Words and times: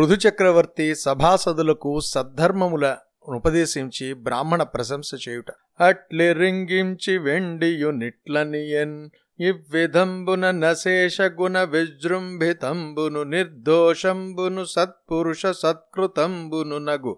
పృథు 0.00 0.14
చక్రవర్తి 0.14 0.94
సభాసదులకు 0.94 2.00
సద్ధర్మముల 2.00 2.96
ఉపదేశించి 3.28 4.14
బ్రాహ్మణ 4.14 4.62
ప్రశంస 4.62 5.28
చేయుట. 5.28 5.44
అట్లి 5.80 6.32
రింగించి 6.32 7.18
వెండియు 7.18 7.90
నిట్లనియన్ 7.90 9.08
ఇవ్విధంబున 9.40 10.50
నశేష 10.50 11.20
గుణ 11.20 11.62
విజృంభితంబును 11.62 13.22
నిర్దోషంబును 13.22 14.64
సత్పురుష 14.64 15.46
సత్కృతంబును 15.46 16.78
నగు. 16.78 17.16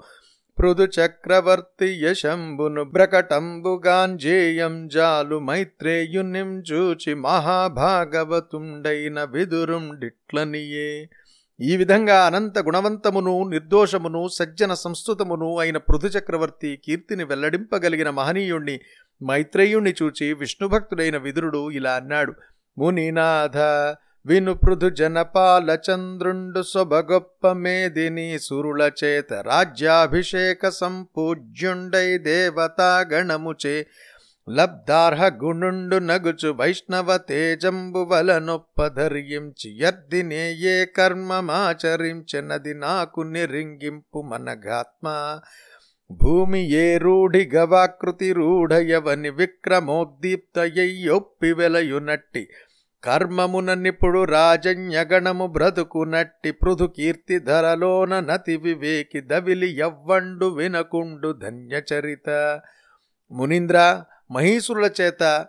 పృథు 0.58 0.82
చక్రవర్తి 0.82 2.00
యశంబును 2.00 2.84
బ్రకటంబుగాంజేయం 2.84 4.88
జాలు 4.88 5.38
మైత్రేయునిం 5.38 6.60
చూచి 6.60 7.14
మహాభాగవతుండైన 7.14 9.24
విదురుండిట్లనియే 9.24 11.08
ఈ 11.62 11.76
విధంగా 11.76 12.26
అనంత 12.26 12.58
గుణవంతమును 12.58 13.48
నిర్దోషమును 13.48 14.28
సజ్జన 14.28 14.74
సంస్కృతమును 14.74 15.58
అయిన 15.58 15.76
పృథు 15.76 16.06
చక్రవర్తి 16.06 16.78
కీర్తిని 16.84 17.24
వెల్లడింపగలిగిన 17.24 18.10
మహనీయుణ్ణి 18.10 18.80
మైత్రేయుణ్ణి 19.22 19.94
చూచి 20.02 20.32
విష్ణుభక్తుడైన 20.32 21.16
విదురుడు 21.16 21.70
ఇలా 21.70 21.92
అన్నాడు. 21.92 22.32
మునినాథ 22.78 23.56
విను 24.26 24.54
పృథు 24.54 24.88
జనపాల 24.88 25.78
చంద్రుండు 25.86 26.62
సొబగొప్ప 26.62 27.52
మేదిని 27.52 28.38
సురుల 28.38 28.90
చేత 29.04 29.32
రాజ్యాభిషేక 29.32 30.68
సంపూజ్యుండై 30.68 32.18
దేవతాగణముచే 32.18 33.86
లబ్ధార్హ 34.50 35.28
గుణుండు 35.28 35.96
నగుచు 35.96 36.48
వైష్ణవ 36.48 37.16
తేజంబు 37.16 37.98
వలనొప్పధర్యించి 37.98 39.82
యద్దినే 39.82 40.52
ఏ 40.52 40.84
కర్మమాచరించెనది 40.84 42.74
నాకు 42.74 43.20
నిరింగింపు 43.20 44.22
మనగాత్మ. 44.22 45.40
భూమి 46.10 46.70
ఏ 46.70 46.96
రూఢి 46.96 47.50
గవాకృతి 47.54 48.32
రూఢయవని 48.32 49.30
విక్రమోద్దీప్తయ్యొప్పి 49.30 51.52
వెలయునట్టి 51.52 52.48
కర్మమున 53.04 53.74
నిపుడు 53.74 54.24
రాజన్యగణము 54.24 55.46
బ్రతుకునట్టి 55.46 56.50
పృథు 56.50 56.92
కీర్తి 56.96 57.38
ధరలోన 57.38 58.20
నతి 58.20 58.56
వివేకి 58.56 59.20
దవిలి 59.20 59.70
యవ్వండు 59.70 60.46
వినకుండు 60.46 61.32
ధన్యచరిత. 61.32 62.60
మునీంద్ర 63.30 64.04
మహీసురుల 64.32 64.90
చేత 65.00 65.46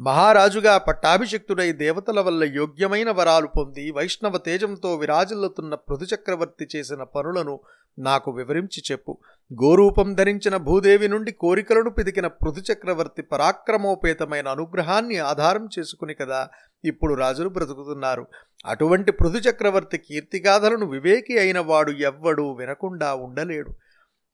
మహారాజుగా 0.00 0.78
పట్టాభిషిక్తుడై 0.78 1.72
దేవతల 1.72 2.20
వల్ల 2.20 2.44
యోగ్యమైన 2.44 3.10
వరాలు 3.10 3.46
పొంది 3.46 3.90
వైష్ణవ 3.90 4.38
తేజంతో 4.38 4.94
విరాజిల్లుతున్న 4.94 5.74
పృథుచక్రవర్తి 5.74 6.68
చేసిన 6.76 7.02
పనులను 7.02 7.60
నాకు 7.98 8.30
వివరించి 8.30 8.82
చెప్పు. 8.92 9.18
గోరూపం 9.52 10.14
ధరించిన 10.14 10.56
భూదేవి 10.56 11.08
నుండి 11.08 11.32
కోరికలను 11.32 11.90
పిదికిన 11.90 12.26
పృథుచక్రవర్తి 12.26 13.22
పరాక్రమోపేతమైన 13.22 14.48
అనుగ్రహాన్ని 14.48 15.18
ఆధారం 15.18 15.68
చేసుకుని 15.78 16.14
కదా 16.14 16.48
ఇప్పుడు 16.84 17.14
రాజులు 17.14 17.48
బ్రతుకుతున్నారు. 17.48 18.26
అటువంటి 18.66 19.12
పృథుచక్రవర్తి 19.12 19.98
కీర్తిగాథలను 19.98 20.86
వివేకి 20.86 21.38
అయిన 21.38 21.58
వాడు 21.58 21.90
ఎవ్వడూ 21.90 22.52
వినకుండా 22.52 23.14
ఉండలేడు. 23.14 23.74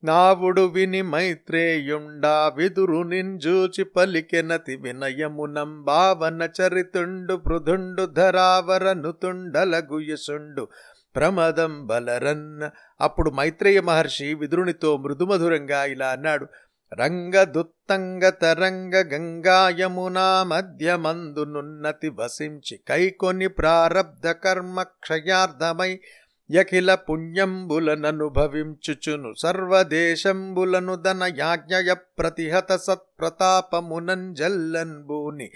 నావుడు 0.04 0.66
విని 0.66 1.02
మైత్రేయుండా 1.10 2.52
విదురు 2.56 3.02
నింజూచి 3.02 3.84
పలికెనతి 3.94 4.76
వినయమునం 4.76 5.84
భావన 5.84 6.48
చరితుండు 6.56 7.36
పృథుండు 7.36 8.12
ధరావరనుతుండలగుయసుండు 8.12 10.68
ప్రమదం 11.14 11.86
బలరన్న 11.86 12.70
అప్పుడు 13.00 13.30
మైత్రేయ 13.30 13.80
మహర్షి 13.80 14.34
విదురునితో 14.34 14.96
మృదుమధురంగా 14.96 15.86
ఇలా 15.86 16.08
అన్నాడు 16.08 16.48
రంగదుత్తంగ 16.92 18.30
తరంగ 18.40 19.12
గంగాయమునా 19.12 20.44
మధ్యమందునున్నతి 20.44 22.12
వసించి 22.18 22.82
కైకొని 22.88 23.48
ప్రారబ్ధ 23.54 24.26
కర్మ 24.42 24.82
క్షయార్థమై 25.02 26.00
యఖిల 26.50 26.90
పుణ్యంబులననుభవించుచును 27.06 29.30
సర్వదేశంబులను 29.38 30.94
దన 31.04 31.22
యాజ్ఞయ 31.38 31.94
ప్రతిహత 32.18 32.76
సత్ప్రతాపమునంజల్లన్బూని 32.84 35.48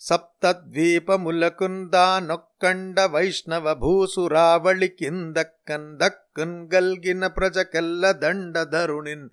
సప్తద్వీపములకుందానొక్కండ 0.00 2.96
వైష్ణవ 3.12 3.74
భూసురావళి 3.82 4.88
కిందక్కన్ 4.98 5.88
దక్కన్ 6.00 6.58
గల్గిన 6.72 7.22
ప్రజకెల్ల 7.36 8.02
దండధరుణిన్ 8.22 9.28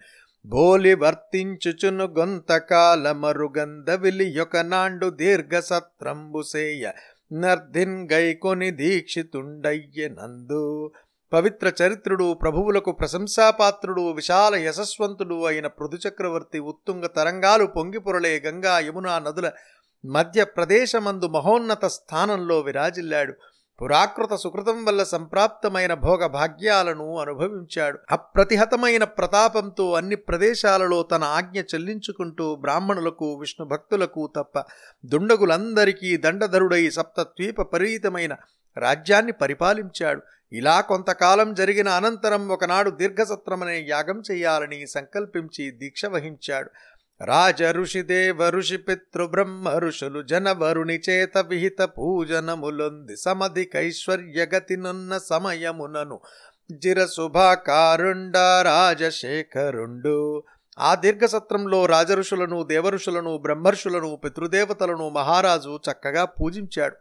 బోలి 0.45 0.93
వర్తించుచును 0.95 2.05
గొంతకాల 2.15 3.11
మరుగంధవిలి 3.19 4.25
యొకనాండు 4.37 5.09
దీర్ఘ 5.17 5.59
సత్రంబుసేయ 5.63 6.83
నర్ధిన్ 7.33 8.09
గైకొని 8.13 8.71
దీక్షితుండయ్య 8.71 10.07
నందు. 10.07 10.91
పవిత్ర 11.33 11.71
చరిత్రుడు 11.83 12.33
ప్రభువులకు 12.33 12.91
ప్రశంసాపాత్రుడు 12.91 14.11
విశాల 14.11 14.55
యశస్వంతుడు 14.55 15.45
అయిన 15.45 15.67
పృథుచక్రవర్తి 15.67 16.59
ఉత్తుంగ 16.59 17.05
తరంగాలు 17.05 17.65
పొంగిపొరలే 17.65 18.39
గంగా 18.39 18.79
యమునా 18.79 19.19
నదుల 19.19 19.51
మధ్య 20.05 20.43
ప్రదేశమందు 20.43 21.25
మహోన్నత 21.25 21.85
స్థానంలో 21.85 22.59
విరాజిల్లాడు. 22.59 23.33
పురాకృత 23.81 24.33
సుకృతం 24.35 24.85
వల్ల 24.85 25.03
సంప్రాప్తమైన 25.03 25.93
భోగ 25.93 26.25
భాగ్యాలను 26.25 27.19
అనుభవించాడు. 27.19 27.99
అప్రతిహతమైన 28.11 29.03
ప్రతాపంతో 29.03 29.93
అన్ని 29.93 30.15
ప్రదేశాలలో 30.15 31.03
తన 31.03 31.23
ఆజ్ఞ 31.23 31.59
చెల్లించుకుంటూ 31.61 32.55
బ్రాహ్మణులకు 32.55 33.33
విష్ణు 33.33 33.67
భక్తులకు 33.67 34.29
తప్ప 34.35 34.63
దుండగులందరికీ 35.05 36.17
దండధరుడై 36.17 36.89
సప్తద్వీప 36.89 37.61
పరీతమైన 37.61 38.35
రాజ్యాన్ని 38.77 39.31
పరిపాలించాడు. 39.31 40.21
ఇలా 40.53 40.81
కొంతకాలం 40.81 41.53
జరిగిన 41.53 41.89
అనంతరం 41.89 42.49
ఒకనాడు 42.49 42.89
దీర్ఘసత్రమనే 42.89 43.85
యాగం 43.89 44.23
చేయాలని 44.31 44.87
సంకల్పించి 44.87 45.71
దీక్ష 45.71 46.05
వహించాడు. 46.05 46.69
రాజ 47.25 47.63
ఋషి 47.63 48.01
దేవ 48.01 48.49
ఋషి 48.49 48.77
పితృ 48.77 49.27
బ్రహ్మ 49.27 49.69
ఋషులు 49.69 50.21
జనవరుని 50.21 51.01
చేత 51.09 51.37
విహిత 51.37 51.81
పూజనములొంది 51.81 53.17
సమధికైశ్వర్యగతినున్న 53.17 55.17
సమయమునను. 55.17 56.19
జిరశుభాకారుండ 56.71 58.37
రాజశేఖరుండు. 58.37 60.43
ఆ 60.79 60.95
దీర్ఘ 60.95 61.25
సత్రంలో 61.25 61.85
రాజఋషులను 61.85 62.63
దేవఋషులను 62.63 63.37
బ్రహ్మర్షులను 63.37 64.15
పితృదేవతలను 64.15 65.09
మహారాజు 65.09 65.79
చక్కగా 65.91 66.25
పూజించాడు. 66.25 66.95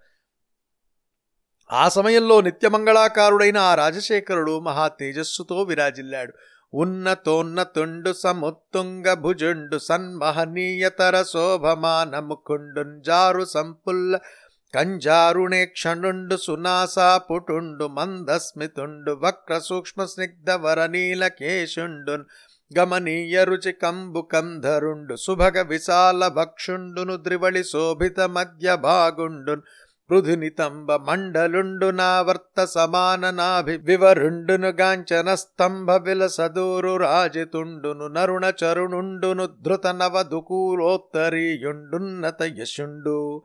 ఆ 1.72 1.88
సమయంలో 1.88 2.40
నిత్యమంగళాకారుడైన 2.40 3.58
ఆ 3.58 3.74
రాజశేఖరుడు 3.74 4.60
మహా 4.60 4.88
తేజస్సుతో 4.88 5.62
విరాజిల్లాడు. 5.62 6.32
ఉన్నతోన్నతుండు 6.72 8.12
సముత్తుంగ 8.18 9.14
భుజుండు 9.14 9.80
సన్మహనీయతర 9.80 11.22
శోభమానముకుండుంజారు 11.32 13.46
సంపుల్ల 13.46 14.18
కంజారుణేక్షణుండు 14.74 16.36
సునాసాపుటుండు 16.36 17.88
మందస్మితుండు 17.88 19.18
వక్ర 19.22 19.60
సూక్ష్మ 19.60 20.04
స్నిగ్ధ 20.04 20.50
వరనీల 20.60 21.28
కేశుండున్ 21.38 22.24
గమనీయ 22.70 23.44
రుచి 23.44 23.74
కంబు 23.74 24.28
కంధరుండు 24.30 25.16
సుభగ 25.16 25.68
విశాల 25.68 26.28
భక్షుండును 26.36 27.22
ద్రివళి 27.22 27.64
శోభిత 27.64 28.20
మధ్య 28.30 28.78
భాగుండున్ 28.82 29.62
పృథునితంబ 30.10 30.92
మండలుండు 30.92 31.90
నావర్త 31.90 32.64
సమాన 32.64 33.30
నాభి 33.30 33.76
వివరుండును 33.76 34.68
గాంచన 34.68 35.34
స్తంభ 35.34 35.90
విలసదూరు 35.90 36.96
రాజితుండును 36.96 38.06
నరుణ 38.06 38.52
చరుణుండును 38.64 39.46
ధృత 39.46 39.86
నవదుకూలోత్తరీయుండున్నత 39.86 42.42
యశుండు. 42.42 43.42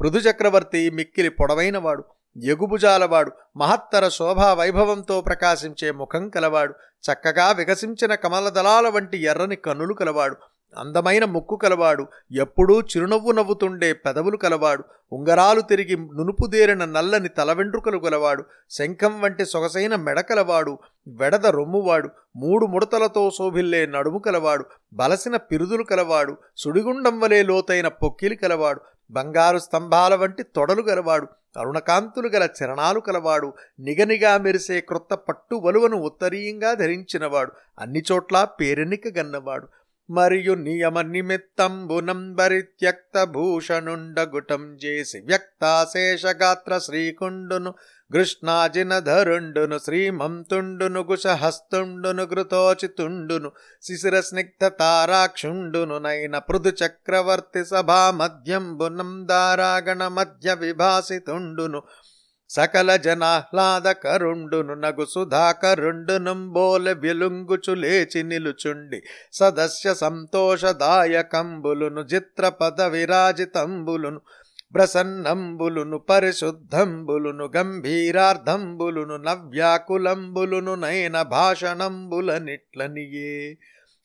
పృథు 0.00 0.18
చక్రవర్తి 0.18 0.90
మిక్కిలి 0.90 1.28
పొడవైనవాడు 1.28 2.04
ఎగుభుజాలవాడు 2.42 3.30
మహత్తర 3.56 4.08
శోభా 4.08 4.54
వైభవంతో 4.54 5.20
ప్రకాశించే 5.20 5.90
ముఖం 5.90 6.28
కలవాడు 6.28 6.74
చక్కగా 7.04 7.52
వికసించిన 7.52 8.14
కమలదళాల 8.14 8.88
వంటి 8.88 9.22
ఎర్రని 9.22 9.56
కన్నులు 9.56 9.94
కలవాడు 9.94 10.47
అందమైన 10.74 11.24
ముక్కు 11.32 11.56
కలవాడు 11.56 12.04
ఎప్పుడూ 12.36 12.74
చిరునవ్వు 12.90 13.30
నవ్వుతుండే 13.32 13.88
పెదవులు 14.04 14.36
కలవాడు 14.36 14.82
ఉంగరాలు 15.12 15.60
తిరిగి 15.62 15.94
నునుపుదేరిన 16.16 16.84
నల్లని 16.88 17.30
తల 17.38 17.52
వెంట్రుకలు 17.52 17.98
గలవాడు 17.98 18.42
శంఖం 18.70 19.14
వంటి 19.20 19.44
సొగసైన 19.46 19.94
మెడకలవాడు 20.02 20.72
వెడద 21.16 21.46
రొమ్మువాడు 21.56 22.10
మూడు 22.36 22.66
ముడతలతో 22.66 23.22
శోభిల్లే 23.30 23.80
నడుము 23.86 24.20
కలవాడు 24.26 24.66
బలసిన 24.92 25.36
పిరుదులు 25.48 25.86
కలవాడు 25.86 26.34
సుడిగుండం 26.58 27.16
వలె 27.20 27.40
లోతైన 27.42 27.90
పొక్కిలి 28.02 28.36
కలవాడు 28.36 28.82
బంగారు 29.10 29.58
స్తంభాల 29.58 30.14
వంటి 30.14 30.42
తొడలు 30.54 30.82
గలవాడు 30.82 31.26
అరుణకాంతులు 31.56 32.28
గల 32.28 32.44
చరణాలు 32.56 33.00
కలవాడు 33.00 33.48
నిగనిగా 33.80 34.32
మెరిసే 34.38 34.76
క్రొత్త 34.88 35.14
పట్టు 35.22 35.56
వలువను 35.64 35.96
ఉత్తరీయంగా 36.04 36.70
ధరించినవాడు 36.74 37.52
అన్ని 37.78 38.02
చోట్ల 38.08 38.36
పేరెన్నిక 38.58 39.08
గన్నవాడు 39.18 39.66
మరియు 40.10 40.54
నియమ 40.54 41.00
నిమిత్తంబునంబరి 41.00 42.60
భూషణుండగుటం 43.24 44.62
చేసి 44.84 45.18
వ్యక్తాశేషగాత్ర 45.20 46.78
శ్రీకుండును 46.78 47.74
కృష్ణాజినధరుండును 48.12 49.78
శ్రీమంతుండును 49.78 51.02
కుశహస్తుండును 51.02 52.24
ఘృతోచితుండును 52.24 53.50
శిశిర 53.82 54.20
స్నిగ్ధ 54.20 54.64
తారాక్షుండును 54.66 55.98
నైన 55.98 56.38
పృథు 56.38 56.72
చక్రవర్తి 56.84 57.64
సభా 57.64 58.10
మధ్యంబునం 58.10 59.12
దారాగణ 59.28 60.08
మధ్య 60.08 60.54
విభాసితుండును. 60.54 61.82
సకల 62.50 62.96
జనాహ్లాదకరుండును 62.96 64.74
నగు 64.74 65.04
సుధాకరుండునుంబోల 65.04 66.92
వెలుంగుచు 66.92 67.74
లేచి 67.74 68.22
నిలుచుండి 68.22 69.02
సదస్య 69.32 69.94
సంతోషదాయకంబులును 69.94 72.00
చిత్రపద 72.00 72.82
విరాజితంబులును 72.82 74.20
ప్రసన్నంబులును 74.74 75.98
పరిశుద్ధంబులును 75.98 77.50
గంభీరార్థంబులును 77.56 79.16
నవ్యాకులంబులును 79.16 80.74
నయన 80.74 81.22
భాషణంబులనిట్లనియే. 81.22 83.58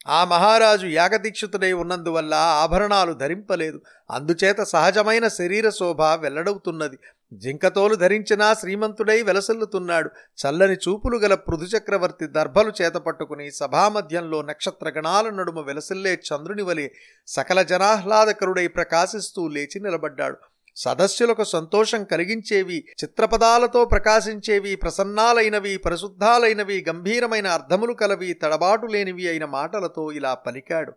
ఆ 0.08 0.26
మహారాజు 0.26 0.88
యాగదీక్షితుడై 0.88 1.72
ఉన్నందువల్ల 1.72 2.34
ఆభరణాలు 2.34 3.14
ధరింపలేదు. 3.14 3.82
అందుచేత 4.12 4.64
సహజమైన 4.64 5.28
శరీర 5.28 5.70
శోభ 5.70 6.02
వెల్లడవుతున్నది. 6.02 6.98
జింకతోలు 7.34 7.96
ధరించినా 7.96 8.54
శ్రీమంతుడై 8.54 9.22
వెలసల్లుతున్నాడు. 9.22 10.10
చల్లని 10.42 10.74
చూపులు 10.74 11.18
గల 11.18 11.34
పృథుచక్రవర్తి 11.34 12.28
దర్భలు 12.28 12.74
చేతపట్టుకుని 12.82 13.52
సభామధ్యంలో 13.52 14.42
నక్షత్రగణాల 14.42 15.30
నడుమ 15.30 15.60
వెలసిల్లే 15.60 16.14
చంద్రుని 16.14 16.62
వలె 16.62 16.90
సకల 17.28 17.62
జనాహ్లాదకరుడై 17.62 18.68
ప్రకాశిస్తూ 18.68 19.48
లేచి 19.48 19.80
నిలబడ్డాడు. 19.80 20.38
సదస్సులకు 20.76 21.44
సంతోషం 21.44 22.04
కలిగించేవి 22.04 22.86
చిత్రపదాలతో 23.04 23.86
ప్రకాశించేవి 23.86 24.76
ప్రసన్నాలైనవి 24.76 25.78
పరిశుద్ధాలైనవి 25.78 26.86
గంభీరమైన 26.90 27.48
అర్థములు 27.48 27.94
కలవి 27.94 28.34
తడబాటు 28.34 28.86
లేనివి 28.86 29.30
అయిన 29.30 29.46
మాటలతో 29.46 30.12
ఇలా 30.12 30.34
పలికాడు. 30.34 30.94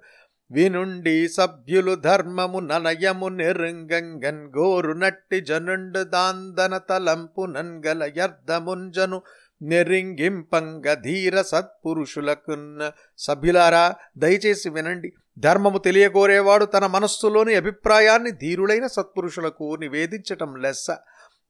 వినుండి 0.51 1.29
సభ్యులు 1.29 1.95
ధర్మము 1.95 2.61
ననయము 2.61 3.29
నిరుంగంగన్ 3.29 4.59
గోరు 4.59 4.93
నట్టి 4.93 5.41
జనుండు 5.41 6.03
దాందన 6.03 6.79
తలంపు 6.79 7.47
నంగల 7.47 8.13
యర్ధముంజను 8.17 9.23
నెరింగింపంగ 9.63 10.95
ధీర 10.95 11.43
సత్పురుషులకున్న 11.43 12.91
సభ్యులారా 13.19 13.95
దయచేసి 14.19 14.71
వినండి. 14.71 15.13
ధర్మము 15.39 15.79
తెలియకోరేవాడు 15.79 16.65
తన 16.65 16.87
మనస్సులోని 16.87 17.55
అభిప్రాయాన్ని 17.55 18.31
ధీరులైన 18.31 18.87
సత్పురుషులకు 18.87 19.77
నివేదించటం 19.81 20.57
లెస్స. 20.57 20.91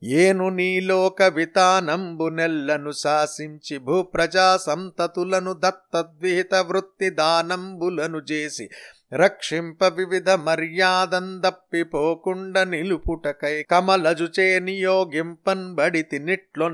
ఏను 0.03 0.51
నీలోక 0.51 1.23
వితానంబు 1.37 2.31
నెల్లను 2.31 2.97
శాసించి 2.97 3.79
భూప్రజా 3.79 4.59
సంతతులను 4.65 5.55
దత్తద్విహిత 5.63 6.55
వృత్తి 6.69 7.11
దానంబులను 7.17 8.21
చేసి 8.31 8.69
రక్షింప 9.15 9.79
వివిధ 9.97 10.31
మర్యాదందప్పిపోకుండ 10.47 12.59
నిలుపుటకై 12.71 13.63
కమలజుచే 13.73 14.61
నియోగింపన్ 14.61 15.75
బడితి 15.75 16.19
నిట్లో 16.19 16.69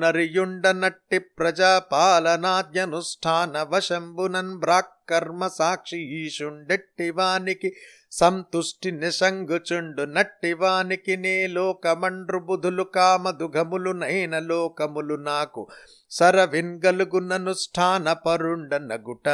నట్టి 0.75 1.19
ప్రజాపాలనాద్యనుష్ఠాన 1.39 3.67
వశంబునన్ 3.73 4.59
బ్రాక్కర్మ 4.59 5.49
సాక్షి 5.53 6.19
ఈశుండెట్టివానికి 6.19 7.77
సంతుష్టి 8.12 8.91
నిసంగుచుండు 8.91 10.03
నట్టివానికి 10.03 11.17
నే 11.17 11.47
లోకమండ్రు 11.47 12.38
బుధులు 12.38 12.82
కామదుఘములు 12.82 13.91
నైన 13.91 14.38
లోకములు 14.38 15.14
నాకు. 15.14 15.69
సరవిన్గలుగుననుష్ఠాన 16.11 18.12
పరుండ 18.12 18.75
నగుట. 18.75 19.29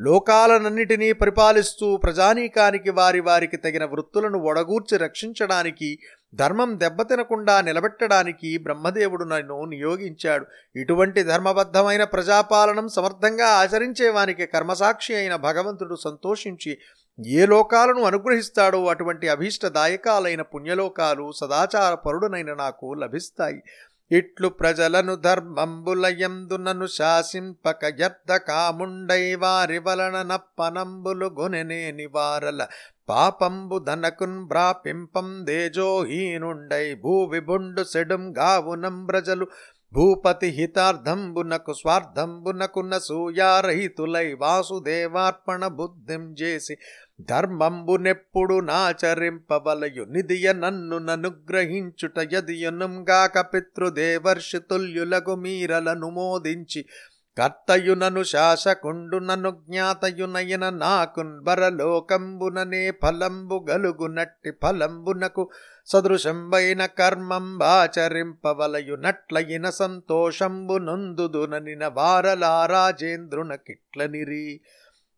లోకాలనన్నిటినీ 0.00 1.12
పరిపాలిస్తూ 1.12 1.96
ప్రజానీకానికి 1.96 2.90
వారి 2.90 3.20
వారికి 3.20 3.56
తగిన 3.56 3.84
వృత్తులను 3.84 4.38
ఒడగూర్చి 4.38 4.98
రక్షించడానికి 4.98 5.98
ధర్మం 6.34 6.80
దెబ్బతినకుండా 6.80 7.60
నిలబెట్టడానికి 7.60 8.58
బ్రహ్మదేవుడు 8.58 9.24
నన్ను 9.24 9.64
నియోగించాడు. 9.64 10.46
ఇటువంటి 10.76 11.22
ధర్మబద్ధమైన 11.22 12.04
ప్రజాపాలనం 12.04 12.88
సమర్థంగా 12.88 13.46
ఆచరించేవానికి 13.46 14.46
కర్మసాక్షి 14.46 15.14
అయిన 15.14 15.36
భగవంతుడు 15.36 15.94
సంతోషించి 15.94 16.78
ఏ 17.26 17.46
లోకాలను 17.46 18.02
అనుగ్రహిస్తాడో 18.02 18.86
అటువంటి 18.86 19.28
అభీష్టదాయకాలైన 19.28 20.42
పుణ్యలోకాలు 20.42 21.32
సదాచార 21.36 21.94
పరుడునైన 21.94 22.54
నాకు 22.54 22.94
లభిస్తాయి. 22.94 23.62
ఇట్లు 24.10 24.48
ప్రజలను 24.48 25.14
ధర్మంబులయందునను 25.14 26.86
శాసింపక 26.86 27.84
యర్థ 28.00 28.36
కాముండై 28.48 29.34
వారి 29.34 29.78
వలన 29.78 30.22
నప్పనంబులు 30.22 31.26
గొనెనేని 31.26 32.06
వారల 32.06 32.66
పాపంబు 33.08 33.78
ధనకున్ 33.78 34.44
బ్రాపింపం 34.46 35.46
దేజోహీనుండై 35.46 36.94
భూ 36.94 37.24
విభుండు 37.24 37.84
సెడుం 37.84 38.34
గావునం 38.38 39.06
ప్రజలు 39.06 39.46
భూపతి 39.92 40.46
హితార్థంబునకు 40.46 41.72
స్వార్థంబునకున్న 41.72 42.98
సూయారహితులై 42.98 44.34
వాసుదేవార్పణ 44.34 45.66
బుద్ధిం 45.66 46.34
చేసి 46.42 46.78
ధర్మంబునెప్పుడు 47.28 48.60
నాచరింపవలయు 48.60 50.04
నిధియ 50.04 50.52
నన్ను 50.52 50.98
ననుగ్రహించుట 50.98 52.32
యదియునుగాక 52.32 53.44
పితృదేవర్షితుల్యులగు 53.54 55.36
మీరలను 55.36 56.10
మోదించి. 56.10 56.86
కర్తయునను 57.36 58.22
శాసకుండునను 58.22 59.50
జ్ఞాతయునయన 59.50 60.70
నాకున్ 60.70 61.44
వరలోకంబుననే 61.48 62.90
ఫలంబు 63.02 63.66
గలుగునట్టి 63.70 64.52
ఫలంబునకు 64.62 65.50
సదృశంబైన 65.88 66.86
కర్మంబాచరింపవలయునట్లయిన 66.86 69.70
సంతోషంబు 69.70 70.78
నొందుదుననిన 70.78 71.86
వారలారాజేంద్రునకిట్లనిరి 71.86 74.60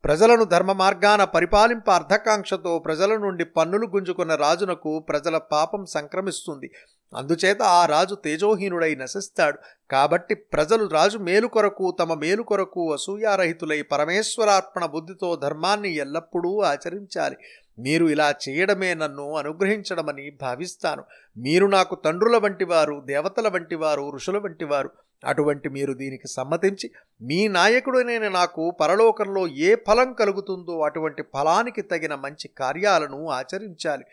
ప్రజలను 0.05 0.45
ధర్మ 0.45 0.73
మార్గాన 0.73 1.25
పరిపాలింప 1.25 1.91
అర్ధకాంక్షతో 1.91 2.79
ప్రజల 2.79 3.17
నుండి 3.17 3.45
పన్నులు 3.45 3.87
గుంజుకున్న 3.87 4.35
రాజునకు 4.35 4.99
ప్రజల 4.99 5.39
పాపం 5.39 5.87
సంక్రమిస్తుంది. 5.87 6.71
అందుచేత 7.17 7.63
ఆ 7.63 7.87
రాజు 7.87 8.15
తేజోహీనుడై 8.15 8.95
నశిస్తాడు. 8.95 9.59
కాబట్టి 9.91 10.35
ప్రజలు 10.35 10.87
రాజు 10.87 11.19
మేలు 11.19 11.47
కొరకు 11.47 11.97
తమ 12.01 12.15
మేలు 12.15 12.43
కొరకు 12.43 12.93
అసూయారహితులై 12.93 13.83
పరమేశ్వరార్పణ 13.83 14.87
బుద్ధితో 14.87 15.37
ధర్మాన్ని 15.37 15.95
ఎల్లప్పుడూ 15.95 16.61
ఆచరించాలి. 16.61 17.37
మీరు 17.79 18.07
ఇలా 18.07 18.35
చేయడమే 18.49 18.95
నన్ను 18.95 19.37
అనుగ్రహించడమని 19.37 20.31
భావిస్తాను. 20.43 21.05
మీరు 21.37 21.67
నాకు 21.67 21.95
తండ్రుల 21.95 22.37
వంటివారు 22.37 23.03
దేవతల 23.07 23.49
వంటివారు 23.49 24.11
ఋషుల 24.15 24.39
వంటివారు 24.39 24.91
అటువంటి 25.25 25.69
మీరు 25.69 25.93
దీనికి 25.93 26.29
సమ్మతించి 26.29 26.91
మీ 27.23 27.49
నాయకుడైన 27.49 28.29
నాకు 28.29 28.71
పరలోకంలో 28.71 29.49
ఏ 29.49 29.75
ఫలం 29.75 30.13
కలుగుతుందో 30.13 30.81
అటువంటి 30.81 31.23
ఫలానికి 31.23 31.83
తగిన 31.83 32.15
మంచి 32.15 32.49
కార్యాలను 32.49 33.29
ఆచరించాలి. 33.29 34.05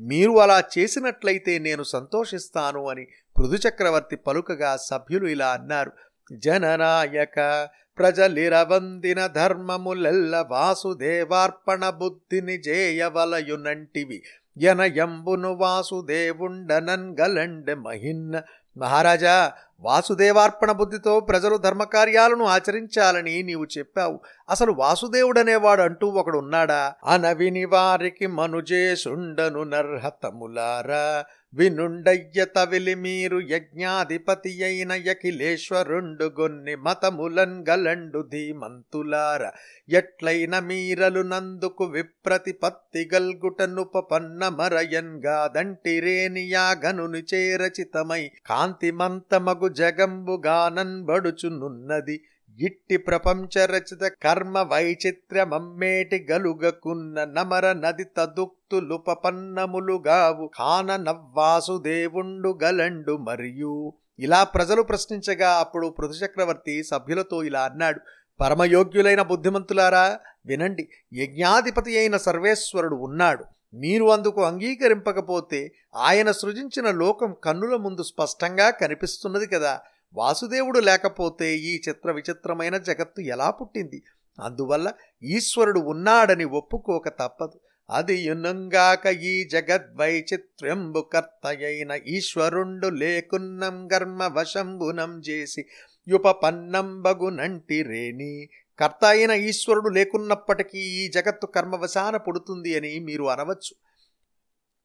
మీరు 0.00 0.38
అలా 0.38 0.64
చేసినట్లయితే 0.78 1.58
నేను 1.58 1.82
సంతోషిస్తాను 1.82 2.88
అని 2.88 3.06
పృథుచక్రవర్తి 3.38 4.16
పలుకగా 4.16 4.76
సభ్యులు 4.76 5.26
ఇలా 5.26 5.48
అన్నారు. 5.48 5.92
జననాయక 6.32 7.68
ప్రజలిరవందిన 7.98 9.26
ధర్మములెల్ల 9.26 10.44
వాసుదేవార్పణ 10.50 11.90
బుద్ధిని 11.90 12.58
జేయవలయునంటివి. 12.58 14.22
యనయంబును 14.62 15.54
వాసుదేవుండనన్ 15.54 17.16
గలండె 17.20 17.74
మహిన్న. 17.74 18.42
మహారాజా 18.76 19.52
వాసుదేవార్పణ 19.80 20.72
బుద్ధితో 20.72 21.20
ప్రజలు 21.20 21.56
ధర్మకార్యాలను 21.56 22.44
ఆచరించాలని 22.44 23.42
నీవు 23.42 23.64
చెప్పావు. 23.78 24.20
అసలు 24.50 24.72
వాసుదేవుడనేవాడు 24.72 25.82
అంటూ 25.82 26.06
ఒకడున్నాడా? 26.06 26.94
అనవిని 27.06 27.64
వారికి 27.64 28.26
మనుజేసుండను 28.26 29.62
నర్హతములారా. 29.62 31.24
వినుండయ్య 31.52 32.44
తవిలి 32.56 32.94
మీరు 32.94 33.40
యజ్ఞాధిపతి 33.50 34.64
అయిన 34.64 34.92
యఖిలేశ్వరుండు 35.06 36.34
గొన్ని 36.40 36.76
మతములన్ 36.76 37.64
గలండు 37.70 38.22
ధీమంతులార. 38.22 39.50
ఎట్లైన 39.90 40.60
మీరలు 40.60 41.22
నందుకు 41.22 41.86
విప్రతిపత్తి 41.86 43.08
గల్గుటనుపపన్న 43.14 44.48
మరయన్గాదంటిరేనియాగనుని 44.58 47.22
చేరచితమై 47.32 48.30
కాంతిమంతమగు 48.46 49.68
జగంబుగానన్బడుచునున్నది 49.80 52.18
ఇట్టి 52.60 52.96
ప్రపంచ 52.96 53.66
రచిత 53.66 54.12
కర్మ 54.22 54.58
వైచిత్ర్యమమ్మేటి 54.58 56.26
గలుగకున్న 56.30 57.24
నమర 57.24 57.72
నది 57.72 58.04
తదుక్తులుపపన్నములుగావు 58.04 60.50
కాన 60.58 60.96
నవ్వాసుదేవుండు 60.96 62.58
గలండు 62.64 63.16
మరియు. 63.16 63.92
ఇలా 64.18 64.44
ప్రజలు 64.44 64.82
ప్రశ్నించగా 64.82 65.50
అప్పుడు 65.50 65.88
పృథుచక్రవర్తి 65.88 66.82
సభ్యులతో 66.82 67.42
ఇలా 67.42 67.60
అన్నాడు. 67.60 68.00
పరమయోగ్యులైన 68.40 69.22
బుద్ధిమంతులారా 69.22 70.18
వినండి 70.46 70.88
యజ్ఞాధిపతి 71.12 71.98
అయిన 71.98 72.16
సర్వేశ్వరుడు 72.16 72.96
ఉన్నాడు. 72.96 73.44
మీరు 73.74 74.04
అందుకు 74.04 74.44
అంగీకరింపకపోతే 74.44 75.72
ఆయన 75.96 76.30
సృజించిన 76.30 76.90
లోకం 76.90 77.36
కన్నుల 77.44 77.76
ముందు 77.76 78.02
స్పష్టంగా 78.02 78.70
కనిపిస్తున్నది 78.70 79.46
కదా. 79.46 79.80
వాసుదేవుడు 80.14 80.78
లేకపోతే 80.78 81.56
ఈ 81.56 81.82
చిత్ర 81.88 82.10
విచిత్రమైన 82.12 82.76
జగత్తు 82.76 83.20
ఎలా 83.20 83.50
పుట్టింది? 83.50 84.02
అందువల్ల 84.40 84.92
ఈశ్వరుడు 85.22 85.80
ఉన్నాడని 85.80 86.44
ఒప్పుకోక 86.44 87.08
తప్పదు. 87.08 87.60
అది 87.90 88.14
యునంగాక 88.14 89.06
ఈ 89.06 89.48
జగద్వైచిత్ర్యంబు 89.48 91.00
కర్తయైన 91.00 91.92
ఈశ్వరుండు 92.06 92.88
లేకున్నం 92.88 93.88
గర్మ 93.92 94.30
వశంబునం 94.32 95.20
చేసి 95.20 95.66
యుపపన్నంబగునంటి 96.08 97.82
రేణి. 97.82 98.48
కర్త 98.78 99.04
అయిన 99.04 99.30
ఈశ్వరుడు 99.30 99.88
లేకున్నప్పటికీ 99.88 100.78
ఈ 100.78 101.08
జగత్తు 101.08 101.46
కర్మవశాన 101.46 102.16
పుడుతుంది 102.16 102.76
అని 102.76 102.98
మీరు 102.98 103.24
అనవచ్చు. 103.24 103.74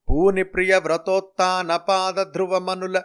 పూని 0.10 0.44
ప్రియ 0.44 0.78
వ్రతోత్తానపాద 0.78 2.34
ధ్రువమనుల 2.34 3.02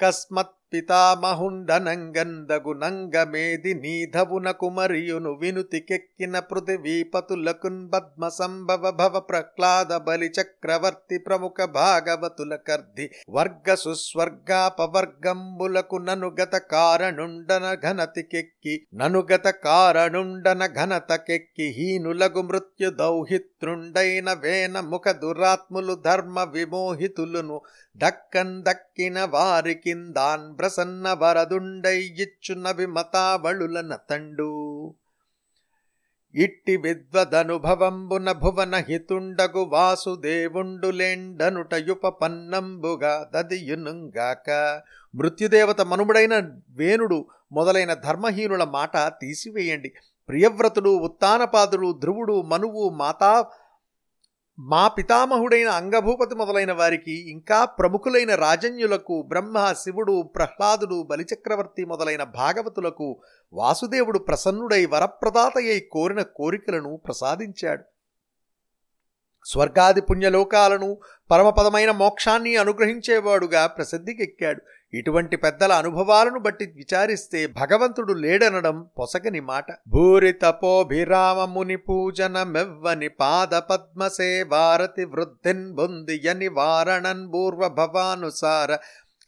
కస్మత్ 0.00 0.65
పితామహుండనంగందగు 0.78 2.72
నంగమేది 2.80 3.72
నీధవునకు 3.76 4.68
మరియును 4.70 5.30
వినుతికెక్కిన 5.40 6.34
పృథివీపతులకున్ 6.48 7.78
పద్మ 7.92 8.28
సంభవ 8.36 8.84
భవ 8.98 9.14
ప్రహ్లాద 9.28 9.92
బలి 10.06 10.28
చక్రవర్తి 10.36 11.18
ప్రముఖ 11.26 11.66
భాగవతుల 11.76 12.52
కర్ధి 12.68 13.06
వర్గ 13.28 13.68
సుస్వర్గాపవర్గంబులకు 13.84 14.80
ననుగత 16.06 16.54
కారణుండన 16.74 17.64
ఘనతికెక్కి 17.84 18.74
ననుగత 19.00 19.46
కారణుండన 19.64 20.62
ఘనతకెక్కి 20.76 21.68
హీనులగు 21.78 22.44
మృత్యు 22.46 22.90
దౌహిత్రుండైన 23.00 24.28
వేన 24.42 24.76
ముఖ 24.90 25.16
దురాత్ములు 25.20 25.96
ధర్మ 26.04 26.36
విమోహితులును 26.54 27.58
దక్కన్ 27.96 28.56
దక్కిన 28.64 29.18
వారికిందాన్ 29.32 30.46
ప్రసన్న 30.66 31.12
వరదుండై 31.12 31.98
ఇచ్చునవి 31.98 32.86
మతాబళులన 32.86 33.98
తండు. 34.10 34.94
ఇట్టి 36.34 36.76
విద్వదనుభవంబున 36.76 38.32
భువన 38.32 38.76
హితుండగు 38.76 39.58
వాసుదేవుండులేండనుటయుప 39.58 42.06
పన్నంబుగా 42.06 43.30
దదియునుగాక. 43.34 44.82
మృత్యుదేవత 45.14 45.80
మనుముడైన 45.80 46.50
వేణుడు 46.70 47.26
మొదలైన 47.52 47.94
ధర్మహీనుల 47.94 48.64
మాట 48.64 48.96
తీసివేయండి. 48.96 49.92
ప్రియవ్రతుడు 50.28 50.90
ఉత్తానపాదుడు 50.90 51.98
ధ్రువుడు 52.00 52.42
మనువు 52.42 52.88
మాతా 52.88 53.46
మా 54.58 54.88
పితామహుడైన 54.88 55.68
అంగభూపతి 55.68 56.34
మొదలైన 56.34 56.72
వారికి 56.72 57.30
ఇంకా 57.30 57.64
ప్రముఖులైన 57.64 58.34
రాజన్యులకు 58.34 59.22
బ్రహ్మ 59.22 59.72
శివుడు 59.72 60.22
ప్రహ్లాదుడు 60.22 61.02
బలిచక్రవర్తి 61.02 61.84
మొదలైన 61.84 62.22
భాగవతులకు 62.22 63.20
వాసుదేవుడు 63.52 64.18
ప్రసన్నుడై 64.18 64.86
వరప్రదాతయ్యై 64.86 65.80
కోరిన 65.80 66.22
కోరికలను 66.22 66.96
ప్రసాదించాడు. 66.96 67.84
స్వర్గాది 69.44 70.00
పుణ్యలోకాలను 70.00 71.00
పరమపదమైన 71.30 71.90
మోక్షాన్ని 71.90 72.56
అనుగ్రహించేవాడుగా 72.56 73.66
ప్రసిద్ధికెక్కాడు. 73.66 74.62
ఇటువంటి 74.96 75.36
పెద్దల 75.36 75.74
అనుభవాలను 75.74 76.40
బట్టి 76.40 76.72
విచారిస్తే 76.76 77.48
భగవంతుడు 77.56 78.14
లేడనడం 78.24 78.88
పొసగని 78.98 79.40
మాట. 79.48 79.66
భూరి 79.88 80.32
తపోభిరామముని 80.42 81.76
పూజన 81.86 82.44
మెవ్వని 82.48 83.08
పాద 83.20 83.60
పద్మసే 83.70 84.44
వారతి 84.52 85.06
వృద్ధిన్ 85.06 85.72
బొందియని 85.72 86.48
వారణన్ 86.58 87.32
పూర్వ 87.32 87.74
భవానుసార 87.78 88.76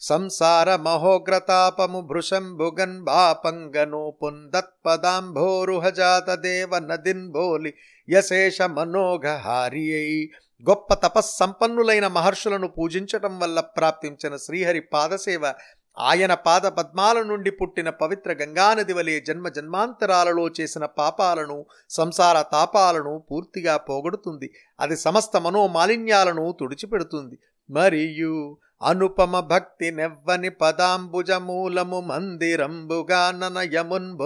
సంసార 0.03 0.83
మహోగ్రతాపము 0.83 2.07
భృశంభుగన్ 2.11 3.03
బాపంగనో 3.03 4.15
పుందత్పదాంభోరుహజాత 4.21 6.39
దేవ 6.39 6.71
నదిన్ 6.85 7.31
భోలి 7.31 7.75
యశేష 8.09 8.59
మనోఘహారియై 8.77 10.31
గొప్ప 10.67 10.95
తపస్సంపన్నులైన 10.95 12.07
మహర్షులను 12.07 12.69
పూజించటం 12.69 13.39
వల్ల 13.39 13.61
ప్రాప్తించిన 13.61 14.37
శ్రీహరి 14.37 14.81
పాదసేవ 14.81 15.53
ఆయన 15.99 16.35
పాద 16.35 16.67
పద్మాల 16.67 17.23
నుండి 17.23 17.51
పుట్టిన 17.51 17.89
పవిత్ర 17.91 18.33
గంగానది 18.33 18.93
వలె 18.93 19.21
జన్మ 19.21 19.49
జన్మాంతరాలలో 19.49 20.45
చేసిన 20.61 20.85
పాపాలను 20.87 21.67
సంసార 21.91 22.43
తాపాలను 22.43 23.27
పూర్తిగా 23.31 23.77
పోగొడుతుంది. 23.77 24.49
అది 24.81 24.97
సమస్త 24.97 25.37
మనోమాలిన్యాలను 25.37 26.57
తుడిచిపెడుతుంది. 26.61 27.39
మరియు 27.71 28.59
అనుపమ 28.83 29.41
భక్తి 29.41 29.91
నెవ్వని 29.91 30.49
పదాంబుజమూలము 30.49 32.01
మందిరంబుగానన 32.01 33.31
మందిరంబుగా 33.31 33.33
ననయమున్ 33.33 34.19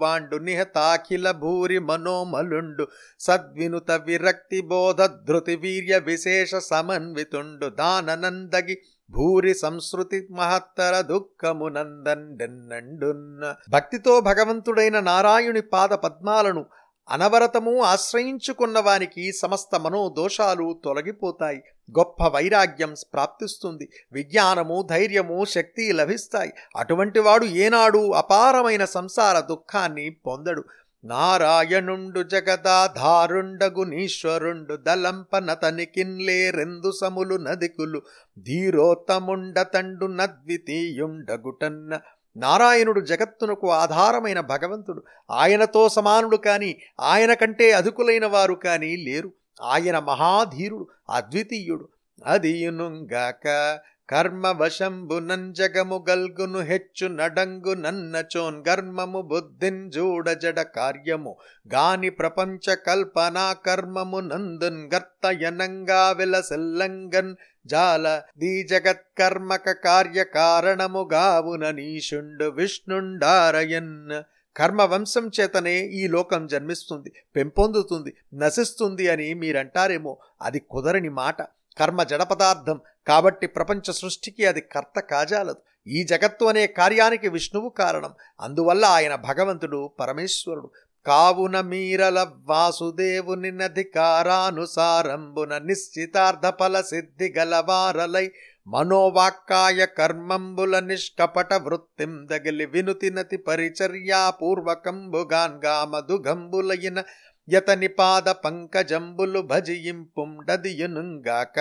వాండు 0.00 0.36
నిహతాఖిల 0.36 1.30
భూరి 1.30 1.78
మనోమలుండు 1.78 2.88
సద్వినుత 3.20 3.90
విరక్తి 3.90 4.60
బోధ 4.60 5.02
ధృతి 5.02 5.56
వీర్య 5.56 5.98
విశేష 5.98 6.54
సమన్వితుండు 6.54 7.68
దాననందగి 7.68 8.76
భూరి 9.10 9.54
సంస్కృతి 9.54 10.28
మహత్తర 10.30 11.00
దుఃఖమునందండెన్నండున్న 11.00 13.54
భక్తితో 13.70 14.20
భగవంతుడైన 14.20 15.00
నారాయుని 15.00 15.60
పాద 15.60 15.88
పద్మాలను 15.88 16.66
అనవరతము 17.10 17.82
ఆశ్రయించుకున్న 17.82 18.78
వానికి 18.78 19.32
సమస్త 19.32 19.76
మనోదోషాలు 19.76 20.80
తొలగిపోతాయి. 20.84 21.62
గొప్ప 21.98 22.22
వైరాగ్యం 22.28 22.94
ప్రాప్తిస్తుంది. 23.12 23.88
విజ్ఞానము 24.12 24.86
ధైర్యము 24.90 25.44
శక్తి 25.44 25.92
లభిస్తాయి. 25.92 26.52
అటువంటి 26.76 27.18
వాడు 27.18 27.44
ఏనాడు 27.44 28.10
అపారమైన 28.10 28.84
సంసార 28.84 29.40
దుఃఖాన్ని 29.40 30.10
పొందడు. 30.10 30.64
నారాయణుండు 31.04 32.22
జగదాధారుండగు 32.22 33.82
నీశ్వరుండు 33.82 34.76
దలంపనతనికిన్లే 34.76 36.50
రెండు 36.50 36.92
సములు 37.00 37.36
నదికులు. 37.36 38.02
ధీరోత్తముండతండు 38.38 40.06
నద్వితీయుండగుటన్న. 40.06 41.98
నారాయణుడు 42.36 43.00
జగత్తునకు 43.00 43.70
ఆధారమైన 43.70 44.40
భగవంతుడు. 44.40 45.04
ఆయనతో 45.30 45.88
సమానుడు 45.88 46.36
కాని 46.36 46.76
ఆయన 47.00 47.34
కంటే 47.34 47.72
అధికులైన 47.72 48.26
వారు 48.26 48.54
కానీ 48.54 48.96
లేరు. 48.96 49.32
ఆయన 49.62 49.98
మహాధీరుడు 49.98 50.88
అద్వితీయుడు. 51.10 51.88
అదియునుగాక 52.26 53.78
కర్మవశంబు 54.10 55.14
నంజగము 55.14 56.04
గల్గును 56.10 56.58
హెచ్చు 56.58 57.08
నడంగు 57.08 57.74
నన్నచోన్ 57.74 58.64
గర్మము 58.68 59.20
బుద్ధిన్ 59.20 59.92
జూడజడ 59.92 60.60
కార్యము. 60.60 61.36
గాని 61.74 62.10
ప్రపంచ 62.10 62.74
కల్పనా 62.74 63.52
కర్మము 63.52 64.20
నందున్ 64.20 64.90
గర్తయనంగా 64.94 66.12
విలసల్లంగన్ 66.12 67.36
జాల 67.66 68.22
దీ 68.38 68.62
జగత్కర్మక 68.62 69.70
కార్యకారణముగావున 69.70 71.70
నీషుండు 71.70 72.44
విష్ణుండారయన్. 72.44 74.22
కర్మ 74.56 74.82
వంశం 74.82 75.30
చేతనే 75.40 75.80
ఈ 75.80 76.06
లోకం 76.06 76.46
జన్మిస్తుంది 76.46 77.12
పెంపొందుతుంది 77.36 78.16
నశిస్తుంది 78.34 79.08
అని 79.08 79.34
మీరంటారేమో 79.34 80.18
అది 80.42 80.58
కుదరని 80.60 81.08
మాట. 81.08 81.42
కర్మ 81.78 82.02
జడ 82.02 82.22
పదార్థం. 82.22 82.80
కాబట్టి 83.06 83.46
ప్రపంచ 83.46 83.92
సృష్టికి 83.92 84.46
అది 84.46 84.60
కర్త 84.60 85.00
కాజాలదు. 85.00 85.56
ఈ 85.86 86.02
జగత్తు 86.04 86.44
అనే 86.44 86.66
కార్యానికి 86.66 87.28
విష్ణువు 87.28 87.68
కారణం. 87.68 88.14
అందువల్ల 88.40 88.84
ఆయన 88.84 89.14
భగవంతుడు 89.14 89.90
పరమేశ్వరుడు. 90.00 90.70
కావున 91.06 91.60
మీరల 91.68 92.26
వాసుదేవుని 92.48 93.52
నధికారానుసారంబున 93.52 95.58
నిశ్చితార్థ 95.64 96.52
ఫల 96.58 96.82
సిద్ధి 96.88 97.32
గలవారలై 97.36 98.30
మనోవాక్కాయ 98.66 99.86
కర్మంబుల 99.96 100.80
నిష్కపట 100.80 101.60
వృత్తిం 101.62 102.26
దగిలి 102.30 102.66
వినుతినతి 102.66 103.38
పరిచర్యాపూర్వకంబుగాన్గా 103.46 105.84
మధుగంబులయిన 105.84 107.04
యతని 107.48 107.94
పాద 107.94 108.34
పంకజంబులు 108.42 109.42
భజియింపుండదియునుగాక 109.50 111.58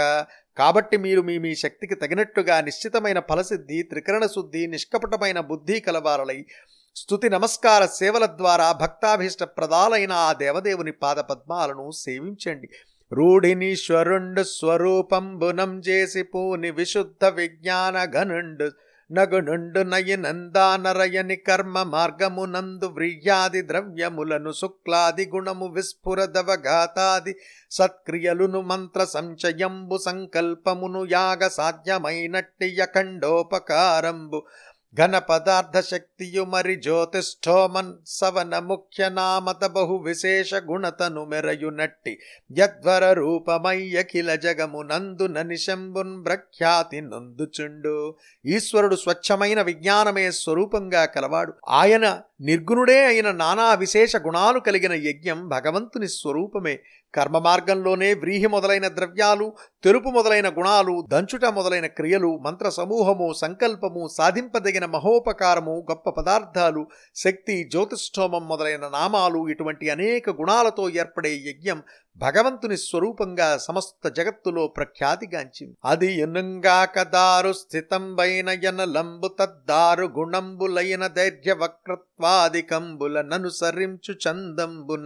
కాబట్టి 0.57 0.97
మీరు 0.97 1.21
మీ 1.21 1.37
మీ 1.37 1.55
శక్తికి 1.55 1.95
తగినట్టుగా 1.95 2.61
నిశ్చితమైన 2.61 3.19
ఫలసిద్ధి 3.29 3.83
త్రికరణ 3.83 4.27
శుద్ధి 4.27 4.67
నిష్కపటమైన 4.67 5.39
బుద్ధి 5.49 5.79
కలవారలై 5.79 6.45
స్తుతి 6.95 7.27
నమస్కార 7.29 7.85
సేవల 7.85 8.25
ద్వారా 8.37 8.65
భక్తాభీష్ట 8.71 9.43
ప్రదాలైన 9.57 10.13
ఆ 10.19 10.33
దేవదేవుని 10.33 10.91
పాద 10.91 11.19
పద్మాలను 11.19 11.85
సేవించండి. 11.95 12.67
రూఢినీశ్వరుండు 13.11 14.43
స్వరూపంబునం 14.49 15.71
చేసి 15.79 16.23
పూని 16.23 16.71
విశుద్ధ 16.71 17.25
విజ్ఞాన 17.25 18.05
ఘనుండు 18.13 18.67
నగునుండు 19.09 19.81
నయనందానరయని 19.83 21.35
కర్మ 21.35 21.83
మార్గమునందు 21.83 22.87
వ్రియాది 22.87 23.61
ద్రవ్యములను 23.61 24.51
శుక్లాది 24.51 25.25
గుణము 25.25 25.67
విస్ఫురదవఘాతాది 25.67 27.33
సత్క్రియలును 27.71 28.61
మంత్ర 28.61 29.03
సంచయంబు 29.05 29.97
సంకల్పమును 29.97 31.01
యాగ 31.11 31.47
సాధ్యమైనట్టి 31.47 32.69
యఖండోపకారంబు 32.79 34.41
ఘన 34.97 35.15
పదార్థ 35.25 35.77
శక్తియు 35.87 36.43
మరి 36.45 36.75
జ్యోతిష్ఠోమన్ 36.77 37.91
సవన 38.09 38.55
ముఖ్య 38.65 39.09
నామత 39.11 39.63
బహు 39.75 39.95
విశేష 40.05 40.51
గుణతను 40.65 41.23
మెరయునట్టి 41.25 42.13
యద్వర 42.49 43.05
రూపమయ్యఖిల 43.19 44.35
జగమునందు 44.37 45.25
ననిశంబున్ 45.35 46.15
ప్రఖ్యాతి 46.25 47.01
నందుచుండు 47.03 47.95
ఈశ్వరుడు 48.45 48.97
స్వచ్ఛమైన 48.97 49.61
విజ్ఞానమే 49.61 50.25
స్వరూపంగా 50.39 51.03
కలవాడు 51.13 51.53
ఆయన 51.81 52.07
నిర్గుణుడే 52.43 52.99
అయిన 53.05 53.29
నానా 53.37 53.69
విశేష 53.79 54.15
గుణాలు 54.25 54.59
కలిగిన 54.61 54.93
యజ్ఞం 55.03 55.39
భగవంతుని 55.49 56.09
స్వరూపమే 56.15 56.75
కర్మ 57.13 57.37
మార్గంలోనే 57.39 58.09
వ్రీహి 58.13 58.47
మొదలైన 58.47 58.87
ద్రవ్యాలు 58.93 59.45
తెలుపు 59.83 60.09
మొదలైన 60.09 60.47
గుణాలు 60.49 60.93
దంచుట 61.11 61.45
మొదలైన 61.53 61.87
క్రియలు 61.93 62.31
మంత్ర 62.45 62.69
సమూహము 62.69 63.27
సంకల్పము 63.39 64.03
సాధింపదగిన 64.17 64.85
మహోపకారము 64.87 65.75
గొప్ప 65.89 66.09
పదార్థాలు 66.09 66.83
శక్తి 67.15 67.55
జ్యోతిష్ఠోమం 67.71 68.43
మొదలైన 68.47 68.87
నామాలు 68.89 69.41
ఇటువంటి 69.49 69.87
అనేక 69.89 70.29
గుణాలతో 70.39 70.85
ఏర్పడే 70.95 71.33
యజ్ఞం 71.45 71.81
భగవంతుని 72.21 72.77
స్వరూపంగా 72.79 73.47
సమస్త 73.57 74.07
జగత్తులో 74.17 74.63
ప్రఖ్యాతిగాంచింది. 74.77 75.73
అది 75.85 76.09
ఎనుంగాక 76.19 77.03
దారు 77.13 77.51
స్థితంబైన 77.53 78.49
యనలంబు 78.63 79.29
తద్దారు 79.39 80.07
గుణంబులైన 80.17 81.03
దైర్ఘ్య 81.17 81.53
వక్రత్వాదికంబుల 81.61 83.21
ననుసరించు 83.29 84.13
చందంబున 84.23 85.05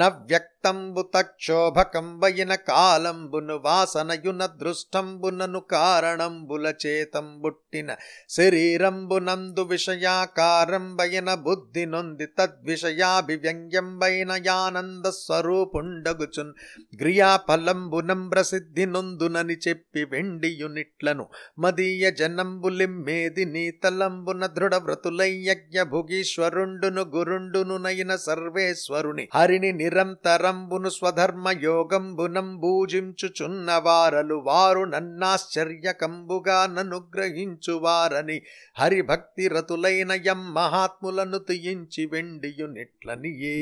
నవ్యక్తంబు 0.00 1.02
తక్షోభకంబైన 1.14 2.52
కాలంబును 2.66 3.56
వాసనయున 3.64 4.42
దృష్టంబునను 4.60 5.60
కారణంబుల 5.72 6.66
చేతంబుట్టిన 6.84 7.88
శరీరంబునందు 8.30 9.64
విషయాకారంబైన 9.70 11.28
బుద్ధి 11.42 11.86
నొంది 11.86 12.28
తద్విషయాభివ్యంగ్యంబైన 12.38 14.32
యానంద 14.46 15.06
స్వరూపుండగుచున్ 15.20 16.51
గ్రియాఫలంబునం 17.00 18.22
ప్రసిద్ధి 18.30 18.86
నొందునని 18.86 19.56
చెప్పి 19.68 20.02
వెండియునిట్లను 20.04 21.24
మదీయ 21.58 22.10
జనంబులిమ్మేది 22.10 23.44
నీతలంబున 23.46 24.46
దృఢ 24.56 24.74
వ్రతులయ్యజ్ఞ 24.74 25.82
భుగీశ్వరుండును 25.90 27.02
గురుండును 27.14 27.76
నైన 27.76 28.16
సర్వేశ్వరుని 28.16 29.24
హరిని 29.34 29.72
నిరంతరంబును 29.72 30.88
స్వధర్మ 30.88 31.48
యోగంబునం 31.62 32.48
భూజించుచున్న 32.60 33.70
వారలు 33.78 34.34
వారు 34.46 34.84
నన్నాశ్చర్యకంబుగా 34.84 36.58
ననుగ్రహించువారని 36.66 38.38
హరిభక్తి 38.78 39.48
రతులైన 39.48 40.12
యం 40.26 40.40
మహాత్ములను 40.54 41.38
తుయించి 41.38 42.02
వెండియునిట్లనియే. 42.06 43.56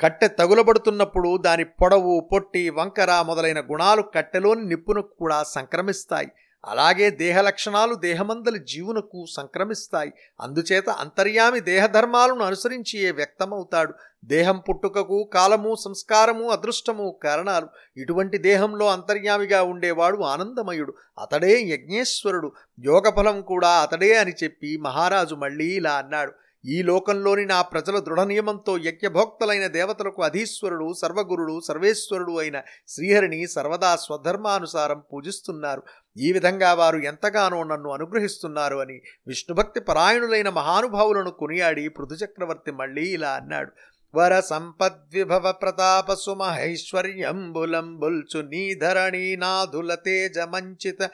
కట్టె 0.00 0.28
తగులబడుతున్నప్పుడు 0.38 1.30
దాని 1.38 1.64
పొడవు 1.80 2.11
పొట్టి 2.20 2.70
వంకర 2.70 3.22
మొదలైన 3.22 3.60
గుణాలు 3.60 4.02
కట్టెలోని 4.02 4.64
నిప్పును 4.64 5.02
కూడా 5.02 5.42
సంక్రమిస్తాయి. 5.42 6.28
అలాగే 6.64 7.10
దేహ 7.10 7.40
లక్షణాలు 7.40 7.94
దేహమందలి 7.94 8.58
జీవునకు 8.58 9.24
సంక్రమిస్తాయి. 9.30 10.12
అందుచేత 10.40 10.90
అంతర్యామి 10.90 11.60
దేహధర్మాలను 11.60 12.40
అనుసరించి 12.40 13.12
వ్యక్తమవుతాడు? 13.12 13.94
దేహం 14.24 14.58
పుట్టుకకు 14.58 15.30
కాలము 15.34 15.74
సంస్కారము 15.74 16.50
అదృష్టము 16.50 17.18
కారణాలు. 17.22 17.68
ఇటువంటి 17.96 18.38
దేహంలో 18.38 18.86
అంతర్యామిగా 18.86 19.62
ఉండేవాడు 19.62 20.22
ఆనందమయుడు 20.22 20.94
అతడే 21.22 21.62
యజ్ఞేశ్వరుడు. 21.62 22.52
యోగఫలం 22.84 23.40
కూడా 23.40 23.68
అతడే 23.68 24.18
అని 24.18 24.32
చెప్పి 24.44 24.76
మహారాజు 24.76 25.34
మళ్ళీ 25.34 25.66
ఇలా 25.66 25.92
అన్నాడు. 25.92 26.32
ఈ 26.64 26.82
లోకంలోని 26.82 27.46
నా 27.46 27.62
ప్రజల 27.62 27.98
దృఢ 27.98 28.20
నియమంతో 28.20 28.78
యజ్ఞభోక్తలైన 28.78 29.66
దేవతలకు 29.66 30.22
అధీశ్వరుడు 30.22 30.92
సర్వగురుడు 30.92 31.60
సర్వేశ్వరుడు 31.60 32.38
అయిన 32.38 32.62
శ్రీహరిని 32.88 33.46
సర్వదా 33.46 33.96
స్వధర్మానుసారం 33.96 35.02
పూజిస్తున్నారు. 35.12 35.82
ఈ 36.16 36.32
విధంగా 36.32 36.74
వారు 36.74 36.96
ఎంతగానో 36.96 37.62
నన్ను 37.62 37.90
అనుగ్రహిస్తున్నారు 37.90 38.76
అని 38.76 39.02
విష్ణుభక్తి 39.26 39.80
పరాయణులైన 39.80 40.48
మహానుభావులను 40.48 41.30
కొనియాడి 41.30 41.88
పృథుచక్రవర్తి 41.88 42.72
మళ్ళీ 42.72 43.12
ఇలా 43.12 43.30
అన్నాడు. 43.30 43.72
వర 44.14 44.40
సంపద్విభవ 44.40 45.52
ప్రతాప 45.52 46.14
సుమహైశ్వర్యంబులంబుల్చు 46.14 48.42
నీధరణీ 48.42 49.36
నాధుల 49.36 49.94
తేజమంచిత 49.94 51.10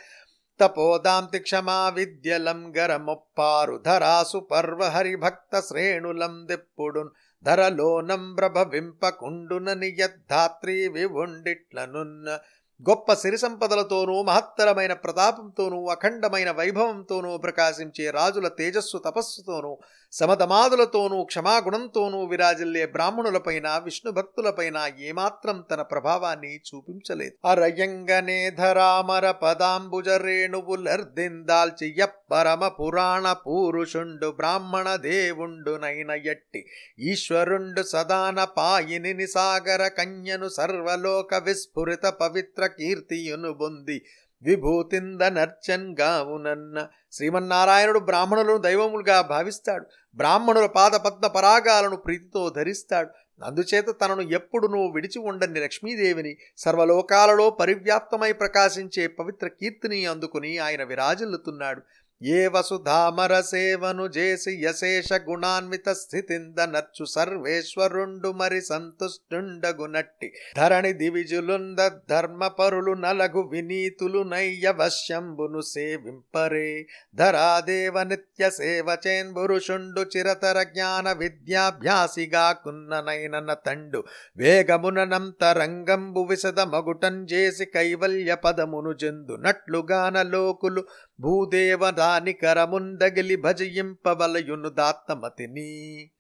తపోదాంతి 0.61 1.39
క్షమా 1.39 1.89
విద్యలం 1.89 2.61
గరమొప్పారు. 2.77 3.77
ధరాసు 3.79 4.39
పర్వ 4.51 4.81
హరిభక్త 4.89 5.61
శ్రేణులం 5.61 6.35
దిప్పుడున్. 6.47 7.11
ధరలోనం 7.45 8.35
ప్రభవింపకుండునని 8.35 9.91
నియద్ధాత్రి 9.91 10.77
వివుండిట్లనున్న 10.89 12.29
గొప్ప 12.81 13.15
సిరి 13.15 13.39
సంపదలతోనూ 13.39 14.23
మహత్తరమైన 14.23 14.93
ప్రతాపంతోనూ 14.93 15.79
అఖండమైన 15.87 16.51
వైభవంతోనూ 16.51 17.31
ప్రకాశించే 17.37 18.11
రాజుల 18.11 18.49
తేజస్సు 18.49 18.99
తపస్సుతోనూ 18.99 19.73
సమధమాదులతోనూ 20.13 21.25
క్షమాగుణంతోనూ 21.25 22.25
విరాజిల్లే 22.25 22.87
బ్రాహ్మణులపైన 22.87 23.81
విష్ణు 23.85 24.13
భక్తులపైన 24.13 24.91
ఏమాత్రం 25.01 25.65
తన 25.71 25.83
ప్రభావాన్ని 25.83 26.57
చూపించలేదు. 26.57 27.49
అరయంగనే 27.49 28.51
ధరామర 28.51 29.31
పదాంబుజ 29.31 30.09
రేణువులర్దిందాల్చి 30.09 31.95
పరమ 32.31 32.69
పురాణ 32.69 33.33
పూరుషుండు 33.33 34.31
బ్రాహ్మణ 34.31 34.97
దేవుండు 34.97 35.77
నైన 35.77 36.11
ఎట్టి. 36.11 36.67
ఈశ్వరుండు 36.99 37.83
సదాన 37.83 38.45
పాయిని 38.45 39.27
సాగర 39.27 39.89
కన్యను 39.89 40.49
సర్వలోక 40.49 41.35
విస్ఫురిత 41.35 42.07
పవిత్ర 42.07 42.67
కీర్తియును 42.67 43.53
బొంది. 43.53 44.05
విభూతిందనర్చన్ 44.43 45.97
గావునన్న. 46.01 46.87
శ్రీమన్నారాయణుడు 47.13 47.99
బ్రాహ్మణులను 47.99 48.57
దైవములుగా 48.57 49.21
భావిస్తాడు. 49.21 49.87
బ్రాహ్మణుల 50.15 50.67
పాదపద్మ 50.67 51.27
పరాగాలను 51.27 51.97
ప్రీతితో 51.97 52.51
ధరిస్తాడు. 52.51 53.09
అందుచేత 53.45 53.85
తనను 53.89 54.21
ఎప్పుడునూ 54.21 54.87
విడిచి 54.87 55.19
ఉండని 55.19 55.61
లక్ష్మీదేవిని 55.61 56.37
సర్వలోకాలలో 56.57 57.51
పరివ్యాప్తమై 57.51 58.33
ప్రకాశించే 58.33 59.07
పవిత్ర 59.07 59.49
కీర్తిని 59.49 60.07
అందుకుని 60.07 60.59
ఆయన 60.59 60.85
విరాజిల్లుతున్నాడు. 60.85 61.83
ఏ 62.23 62.47
వసుధామర 62.47 63.41
సేవను 63.41 64.03
చేసి 64.03 64.61
యశేష 64.65 65.13
గుణాన్విత 65.13 65.89
స్థితింద 65.89 66.61
నచ్చు 66.61 67.05
సర్వేశ్వరుండు 67.05 68.33
మరి 68.33 68.61
సంతుష్టుండగునట్టి 68.61 70.33
ధరణి 70.57 70.93
దివిజులుంద 70.93 71.79
ధర్మపరులు 72.11 72.93
నలగు 72.93 73.41
వినీతులు 73.41 74.23
నయ్యవశ్యంబును 74.23 75.61
సేవింపరే. 75.61 76.87
ధరాదేవ 77.15 78.03
నిత్య 78.03 78.51
సేవ 78.51 78.97
చేన్బురుషుండు 79.07 80.01
చిరతర 80.17 80.63
జ్ఞాన 80.63 81.13
విద్యాభ్యాసిగా 81.13 82.53
కున్ననైన 82.53 83.53
తండు. 83.53 84.05
వేగమునంతరంగంబు 84.37 86.21
విశద 86.21 86.61
మగుటం 86.61 87.25
చేసి 87.25 87.65
కైవల్య 87.65 88.35
పదమును 88.35 88.91
చెందునట్లుగాన 89.05 90.23
లోకులు 90.23 90.85
భూదేవ 91.21 91.91
దాని 91.91 93.37
భజయింపవలయును 93.37 94.69
దాత్తమతిని. 94.69 96.11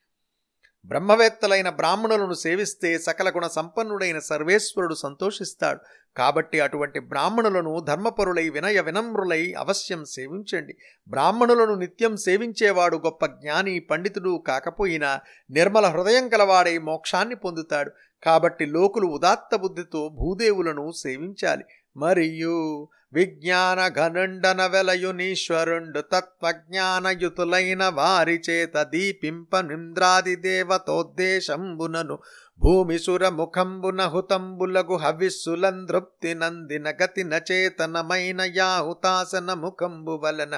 బ్రహ్మవేత్తలైన 0.85 1.71
బ్రాహ్మణులను 1.71 2.35
సేవిస్తే 2.35 2.99
సకల 2.99 3.31
గుణ 3.31 3.47
సంపన్నుడైన 3.47 4.19
సర్వేశ్వరుడు 4.19 4.95
సంతోషిస్తాడు. 4.95 5.81
కాబట్టి 6.17 6.61
అటువంటి 6.61 6.99
బ్రాహ్మణులను 6.99 7.81
ధర్మపరులై 7.81 8.49
వినయ 8.49 8.81
వినమ్రులై 8.81 9.53
అవశ్యం 9.53 10.05
సేవించండి. 10.05 10.75
బ్రాహ్మణులను 11.09 11.75
నిత్యం 11.75 12.17
సేవించేవాడు 12.17 12.97
గొప్ప 12.97 13.27
జ్ఞాని 13.27 13.81
పండితుడు 13.81 14.45
కాకపోయినా 14.47 15.21
నిర్మల 15.51 15.87
హృదయం 15.87 16.29
కలవాడై 16.29 16.79
మోక్షాన్ని 16.79 17.35
పొందుతాడు. 17.35 17.91
కాబట్టి 18.23 18.67
లోకులు 18.67 19.07
ఉదాత్త 19.07 19.57
బుద్ధితో 19.57 20.09
భూదేవులను 20.09 20.91
సేవించాలి. 20.91 21.65
మరియు 21.97 22.89
విజ్ఞాన 23.12 23.81
ఘనుండన 23.97 24.61
వెలయునీశ్వరుండు 24.66 26.01
తత్వజ్ఞానయుతులైన 26.12 27.85
వారి 27.94 28.37
చేత 28.49 28.83
దీపింప 28.90 29.61
నింద్రాది 29.61 30.35
దేవతోద్దేశంబునను 30.42 32.16
భూమిసుర 32.61 33.25
ముఖంబున 33.31 34.03
హుతంబులగు 34.07 34.97
హవిస్సులందృప్తి 34.97 36.33
నందిన 36.35 36.88
గతిన 37.01 37.35
చేతనమైన 37.51 38.40
యాహుతాసన 38.57 39.51
ముఖంబు 39.61 40.16
వలన 40.23 40.55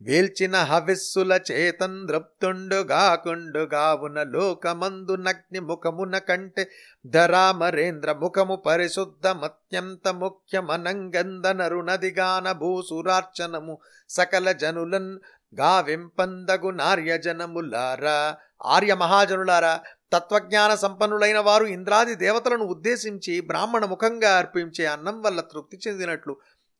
వీల్చిన 0.00 0.62
హవిస్సుల 0.62 1.40
చేతం 1.48 2.06
దృప్తుండుగాకుండు 2.06 3.68
గావున 3.72 4.22
లోకమందు 4.22 5.16
నగ్ని 5.16 5.60
ముఖమున 5.60 6.18
కంటే 6.18 6.70
ధరామరేంద్ర 7.06 8.12
ముఖము 8.12 8.62
పరిశుద్ధమత్యంత 8.66 10.08
ముఖ్యమనంగందనరునదిగాన 10.08 12.52
భూసురార్చనము 12.52 13.78
సకల 14.10 14.52
జనులన్ 14.52 15.18
గావింపందగు 15.54 16.70
నార్యజనములారా. 16.70 18.36
ఆర్య 18.66 18.94
మహాజనులారా 18.94 19.80
తత్వజ్ఞాన 20.12 20.74
సంపన్నులైన 20.74 21.38
వారు 21.38 21.64
ఇంద్రాది 21.64 22.14
దేవతలను 22.14 22.64
ఉద్దేశించి 22.64 23.40
బ్రాహ్మణ 23.40 23.84
ముఖంగా 23.84 24.36
అర్పించే 24.36 24.86
అన్నం 24.86 25.22
వల్ల 25.22 25.40
తృప్తి 25.40 25.78
చెందినట్లు 25.88 26.36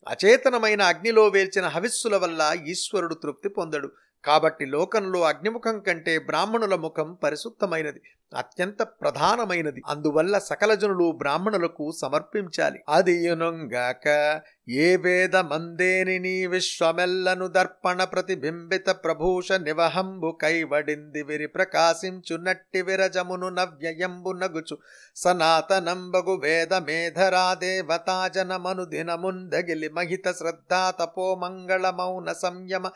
అచేతనమైన 0.09 0.83
అగ్నిలో 0.83 1.29
వేల్చిన 1.29 1.67
హవిస్సుల 1.67 2.17
వల్ల 2.17 2.57
ఈశ్వరుడు 2.67 3.15
తృప్తి 3.15 3.49
పొందడు. 3.49 3.93
కాబట్టి 4.25 4.67
లోకంలో 4.67 5.21
అగ్నిముఖం 5.23 5.81
కంటే 5.81 6.19
బ్రాహ్మణుల 6.19 6.75
ముఖం 6.75 7.15
పరిశుద్ధమైనది. 7.15 8.03
అత్యంత 8.37 8.83
ప్రధానమైనది. 8.83 9.83
అందువల్ల 9.87 10.39
సకల 10.39 10.75
జనులు 10.75 11.13
బ్రాహ్మణులకు 11.13 11.91
సమర్పించాలి. 12.01 12.81
అది 12.89 13.27
యునుంగాక 13.27 14.41
ఏ 14.69 14.97
వేద 14.97 15.37
మందేని 15.37 16.19
నీ 16.19 16.47
విశ్వమెల్లను 16.47 17.47
దర్పణ 17.47 18.05
ప్రతిబింబిత 18.05 18.91
ప్రభూష 18.91 19.53
నివహంబు 19.53 20.39
కైవడింది 20.43 21.23
విరి 21.23 21.47
ప్రకాశించు 21.47 22.37
నట్టి 22.37 22.83
విరజమును 22.83 23.49
నవ్యయంబు 23.49 24.33
నగుచు. 24.33 24.79
సనాతనంబగు 25.17 26.41
వేద 26.43 26.75
మేధరా 26.75 27.55
దేవతా 27.55 28.29
జనమను 28.29 28.85
దినముందగిలి 28.85 29.89
మహిత 29.89 30.31
శ్రద్ధా 30.31 30.91
తపో 30.91 31.35
మంగళ 31.35 31.91
మౌన 31.91 32.33
సంయమ 32.33 32.91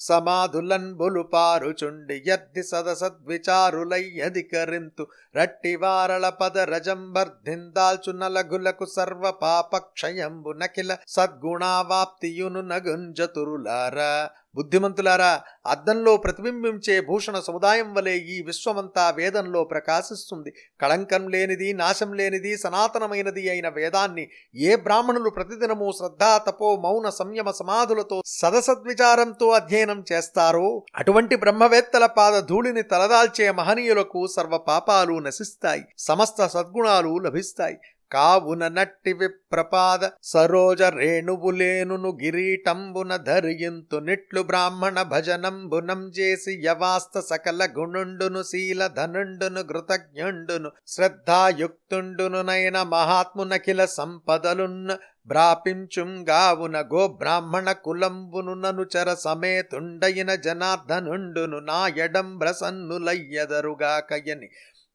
సమాధులన్ 0.00 0.94
బొలుపారుచుండి 0.94 2.24
యద్ది 2.26 2.62
సదసద్విచారులయ్యధికరింతు. 2.62 5.06
రట్టి 5.36 5.76
వారళ 5.76 6.28
పద 6.28 6.58
రజంబర్ధిందాల్చు 6.58 8.12
నలగులకు 8.12 8.84
సర్వ 8.84 9.30
పాపక్షయంబు 9.30 10.50
నకిల 10.50 10.96
సద్గుణావాప్తియును 11.08 12.60
నగుంజతురులారా. 12.60 14.30
బుద్ధిమంతులారా 14.56 15.40
అద్దంలో 15.66 16.16
ప్రతిబింబించే 16.16 17.00
భూషణ 17.00 17.38
సముదాయం 17.38 17.94
వలె 17.94 18.14
ఈ 18.14 18.42
విశ్వమంతా 18.42 19.10
వేదంలో 19.10 19.64
ప్రకాశిస్తుంది. 19.64 20.52
కళంకం 20.80 21.28
లేనిది 21.28 21.72
నాశం 21.72 22.12
లేనిది 22.14 22.56
సనాతనమైనది 22.56 23.50
అయిన 23.50 23.68
వేదాన్ని 23.68 24.28
ఏ 24.54 24.76
బ్రాహ్మణులు 24.76 25.30
ప్రతిదినము 25.30 25.92
శ్రద్ధా 25.98 26.38
తపో 26.38 26.76
మౌన 26.76 27.08
సంయమ 27.08 27.50
సమాధులతో 27.50 28.22
సదసద్విచారంతో 28.26 29.48
అధ్యయనం 29.50 30.04
చేస్తారో 30.12 30.84
అటువంటి 30.94 31.36
బ్రహ్మవేత్తల 31.36 32.06
పాద 32.06 32.42
ధూళిని 32.42 32.82
తలదాల్చే 32.82 33.50
మహనీయులకు 33.50 34.26
సర్వ 34.36 34.58
పాపాలు 34.58 35.18
నశిస్తాయి. 35.18 35.84
సమస్త 35.98 36.46
సద్గుణాలు 36.46 37.18
లభిస్తాయి. 37.18 37.78
కావున 38.12 38.68
నట్టి 38.68 39.14
విప్రపాద 39.14 40.10
సరోజ 40.26 40.82
రేణువులేనును 40.96 42.18
గిరీటంబున 42.20 43.16
ధరియింతు 43.26 43.98
నిట్లు 44.06 44.40
బ్రాహ్మణ 44.48 45.02
భజనంబునం 45.10 46.12
చేసి 46.16 46.64
యవాస్త 46.64 47.20
సకల 47.26 47.68
గుణుండును 47.76 48.44
శీల 48.44 48.88
ధనుండును 48.96 49.60
కృతజ్ఞుండును 49.70 50.70
శ్రద్ధాయుక్తుండును 50.88 52.42
నైన 52.42 52.84
మహాత్మునఖిల 52.90 53.84
సంపదలున్న 53.96 54.96
బ్రాపించుంగావున 55.28 56.84
గో 56.90 57.16
బ్రాహ్మణ 57.16 57.74
కులంబును 57.80 58.58
ననుచర 58.58 59.16
సమేతుండయిన 59.20 60.34
జనార్దనుండును 60.44 61.64
నా 61.64 61.80
ఎడంబ్రసన్నులయ్యదరుగాకయని 61.98 64.50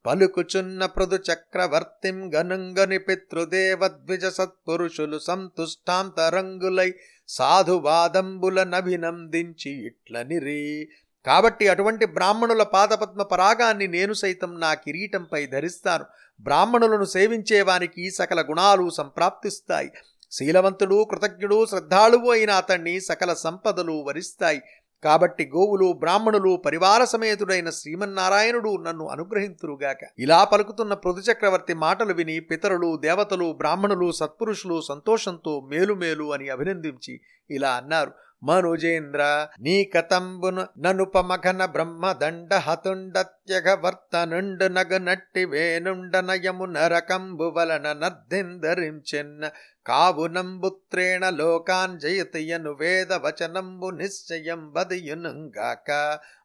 పలుకుచున్న 0.06 0.86
పృదు 0.86 1.18
చక్రవర్తిం 1.32 2.34
గనుంగని 2.34 2.98
పితృదేవద్విజ 2.98 4.24
సత్పురుషులు 4.24 5.18
సంతుష్టాంతరంగులై 5.18 6.94
సాధువాదంబుల 7.28 8.62
నభినందించి 8.62 9.86
ఇట్లనిరి. 9.86 10.88
కాబట్టి 11.26 11.68
అటువంటి 11.68 12.06
బ్రాహ్మణుల 12.06 12.62
పాదపద్మ 12.62 13.22
పరాగాన్ని 13.22 13.86
నేను 13.86 14.12
సైతం 14.12 14.60
నా 14.60 14.74
కిరీటంపై 14.74 15.46
ధరిస్తాను. 15.46 16.04
బ్రాహ్మణులను 16.40 17.04
సేవించేవానికి 17.04 18.10
సకల 18.10 18.42
గుణాలు 18.42 18.90
సంప్రాప్తిస్తాయి. 18.90 19.92
శీలవంతుడు 20.30 21.06
కృతజ్ఞుడు 21.10 21.66
శ్రద్ధాళువు 21.66 22.30
అయిన 22.30 22.50
అతణ్ణి 22.50 23.00
సకల 23.00 23.34
సంపదలు 23.34 23.92
వరిస్తాయి. 23.92 24.62
కాబట్టి 25.04 25.44
గోవులు 25.56 25.92
బ్రాహ్మణులు 25.92 26.56
పరివార 26.56 27.04
సమేతుడైన 27.04 27.70
శ్రీమన్నారాయణుడు 27.70 28.76
నన్ను 28.76 29.08
అనుగ్రహింతురుగాక. 29.08 29.98
ఇలా 30.18 30.44
పలుకుతున్న 30.44 30.94
పృథుచక్రవర్తి 30.94 31.74
మాటలు 31.74 32.12
విని 32.12 32.40
పితరులు 32.40 32.96
దేవతలు 32.96 33.52
బ్రాహ్మణులు 33.52 34.12
సత్పురుషులు 34.12 34.80
సంతోషంతో 34.80 35.60
మేలుమేలు 35.60 36.32
అని 36.32 36.48
అభినందించి 36.48 37.20
ఇలా 37.50 37.70
అన్నారు. 37.70 38.12
మనుజేంద్ర 38.42 39.22
నీ 39.60 39.76
కతంబును 39.92 40.62
ననుపమఘన 40.84 41.64
బ్రహ్మదండ 41.74 42.52
హతుండత్యగ 42.64 43.68
వర్తనుండు 43.82 44.66
నగనట్టి 44.70 45.44
వేనుండ 45.46 46.16
నయము 46.24 46.66
నరకంబు 46.72 47.48
వలన 47.54 47.86
నర్దిందరించెన్న 48.00 49.50
కావునంబుత్రేణ 49.86 51.24
లోకాన్ 51.36 51.94
జయతియను 51.98 52.72
వేద 52.80 53.12
వచనంబు 53.22 53.90
నిశ్చయం 53.96 54.64
బదియునుగాక 54.74 55.90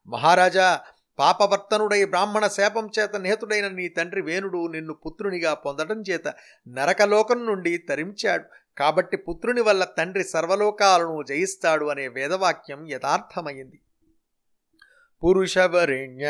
మహారాజా 0.07 0.69
పాపవర్తనుడై 1.19 2.01
బ్రాహ్మణ 2.05 2.45
శాపం 2.51 2.85
చేత 2.95 3.13
నిహతుడైన 3.17 3.67
నీ 3.71 3.85
తండ్రి 3.89 4.21
వేణుడు 4.21 4.59
నిన్ను 4.67 4.93
పుత్రునిగా 5.03 5.51
పొందడం 5.63 5.99
చేత 6.09 6.27
నరకలోకం 6.67 7.39
నుండి 7.45 7.73
తరించాడు 7.89 8.45
కాబట్టి 8.77 9.17
పుత్రుని 9.17 9.61
వల్ల 9.61 9.83
తండ్రి 9.97 10.23
సర్వలోకాలను 10.23 11.23
జయిస్తాడు 11.23 11.85
అనే 11.85 12.07
వేదవాక్యం 12.07 12.87
యథార్థమైంది. 12.87 13.77
పురుషవరిణ్య 15.23 16.25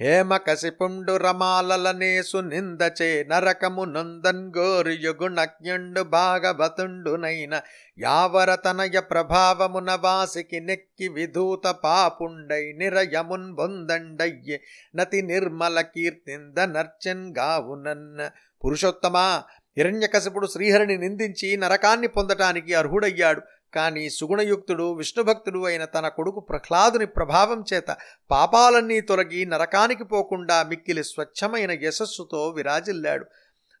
హేమ 0.00 0.36
కసిపుండు 0.36 1.16
రమాలలనేసు 1.16 2.36
నిందచే 2.36 3.24
నరకము 3.28 3.84
నందన్ 3.84 4.52
గోరియుగుణజ్ఞుండు 4.56 6.02
భాగవతుండునైన 6.02 7.60
యావరతనయ 7.98 9.00
ప్రభావమున 9.00 9.90
వాసికి 9.94 10.60
నెక్కి 10.60 11.08
విధూత 11.08 11.66
పాపుండై 11.84 12.72
నిరయమున్ 12.72 13.52
బొందండయ్యే 13.52 14.58
నతి 14.96 15.22
నిర్మల 15.22 15.80
కీర్తింద 15.80 16.58
నర్చెన్ 16.58 17.26
గావునన్న 17.38 18.30
పురుషోత్తమా 18.62 19.26
హిరణ్యకశపుడు 19.78 20.46
శ్రీహరిని 20.46 20.98
నిందించి 20.98 21.56
నరకాన్ని 21.56 22.06
పొందటానికి 22.06 22.74
అర్హుడయ్యాడు. 22.74 23.42
కానీ 23.74 24.10
సుగుణయుక్తుడు 24.10 24.92
విష్ణుభక్తుడు 24.92 25.64
అయిన 25.64 25.84
తన 25.84 26.08
కొడుకు 26.08 26.40
ప్రహ్లాదుని 26.40 27.06
ప్రభావం 27.06 27.64
చేత 27.74 27.96
పాపాలన్నీ 28.30 29.00
తొలగి 29.00 29.44
నరకానికి 29.44 30.04
పోకుండా 30.04 30.62
మిక్కిలి 30.62 31.04
స్వచ్ఛమైన 31.04 31.70
యశస్సుతో 31.82 32.48
విరాజిల్లాడు. 32.48 33.26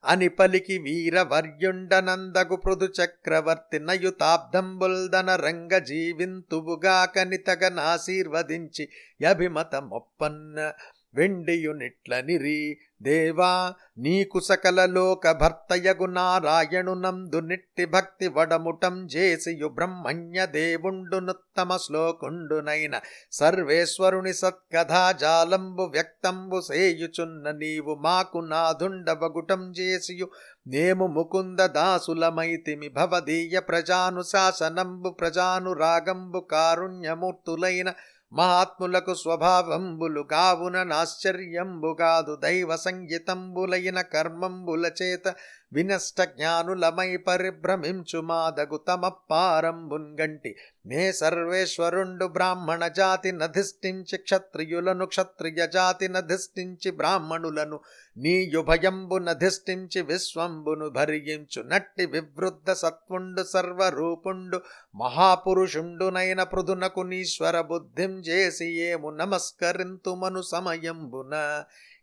అని 0.04 0.28
పలికి 0.28 0.78
వీరవర్యుండనందగు 0.78 2.56
పృథు 2.56 2.84
చక్రవర్తి 2.84 3.78
నయుతాబ్దంబుల్దన 3.78 5.36
రంగ 5.36 5.78
జీవింతువుగా 5.78 7.04
కనితగనాశీర్వదించి 7.04 8.88
అభిమతమొప్పన్న 9.28 10.72
వెండియునిట్లనిరి 11.14 12.78
దేవా 13.02 13.74
నీకు 13.98 14.40
సకల 14.40 14.86
లోక 14.86 15.30
భర్తయగు 15.30 16.06
నారాయణు 16.06 16.94
నందు 16.94 17.40
నిట్టి 17.40 17.84
భక్తి 17.84 18.28
వడముటం 18.28 19.06
చేసియు 19.06 19.68
బ్రహ్మణ్య 19.68 20.46
దేవుండునుత్తమ 20.46 21.76
శ్లోకుండునైన. 21.76 23.00
సర్వేశ్వరుని 23.32 24.32
సత్కథా 24.32 25.12
జాలంబు 25.12 25.82
వ్యక్తంబు 25.82 26.60
సేయుచున్న 26.60 27.50
నీవు 27.50 27.94
మాకు 27.94 28.38
నాదుండవగుటం 28.38 29.70
చేసియు. 29.70 30.28
నేము 30.66 31.06
ముకుంద 31.06 31.60
దాసులమైతిమి 31.60 32.88
భవదీయ 32.88 33.60
ప్రజాను 33.60 34.22
శాసనంబు 34.22 35.10
ప్రజాను 35.10 35.72
రాగంబు 35.72 36.40
కారుణ్యమూర్తులైన 36.40 37.92
మహాత్ములకు 38.34 39.12
స్వభావంబులు 39.14 40.22
కావున 40.30 40.76
నాశ్చర్యంబు 40.82 41.90
కాదు 41.98 42.32
దైవ 42.36 42.76
సంగీతంబులైన 42.76 44.00
కర్మంబుల 44.14 44.86
చేత 45.02 45.26
వినష్ట 45.74 46.20
జ్ఞానులమై 46.32 47.10
పరిభ్రమించు 47.26 48.20
మాదగు 48.22 48.78
తమ 48.88 49.10
పారంబున్గంటి 49.30 50.50
నే 50.86 51.02
సర్వేశ్వరుండు 51.12 52.26
బ్రాహ్మణ 52.26 52.86
జాతి 52.96 53.30
నధిష్ఠించి 53.32 54.16
క్షత్రియులను 54.18 55.06
క్షత్రియ 55.06 55.66
జాతి 55.66 56.08
నధిష్ఠించి 56.08 56.90
బ్రాహ్మణులను 56.90 57.78
నీయుభయంబు 58.16 59.18
నధిష్ఠించి 59.18 60.02
విశ్వంబును 60.02 60.88
భరించు 60.88 61.62
నట్టి 61.62 62.06
వివృద్ధ 62.06 62.70
సత్వుండు 62.72 63.44
సర్వరూపుండు 63.44 64.60
మహాపురుషుండునైన 64.96 66.42
పృథునకు 66.52 67.02
నీశ్వర 67.04 67.56
బుద్ధిం 67.70 68.12
చేసి 68.28 68.68
ఏము 68.82 69.10
నమస్కరింతుమను 69.14 70.42
సమయంబున. 70.52 71.34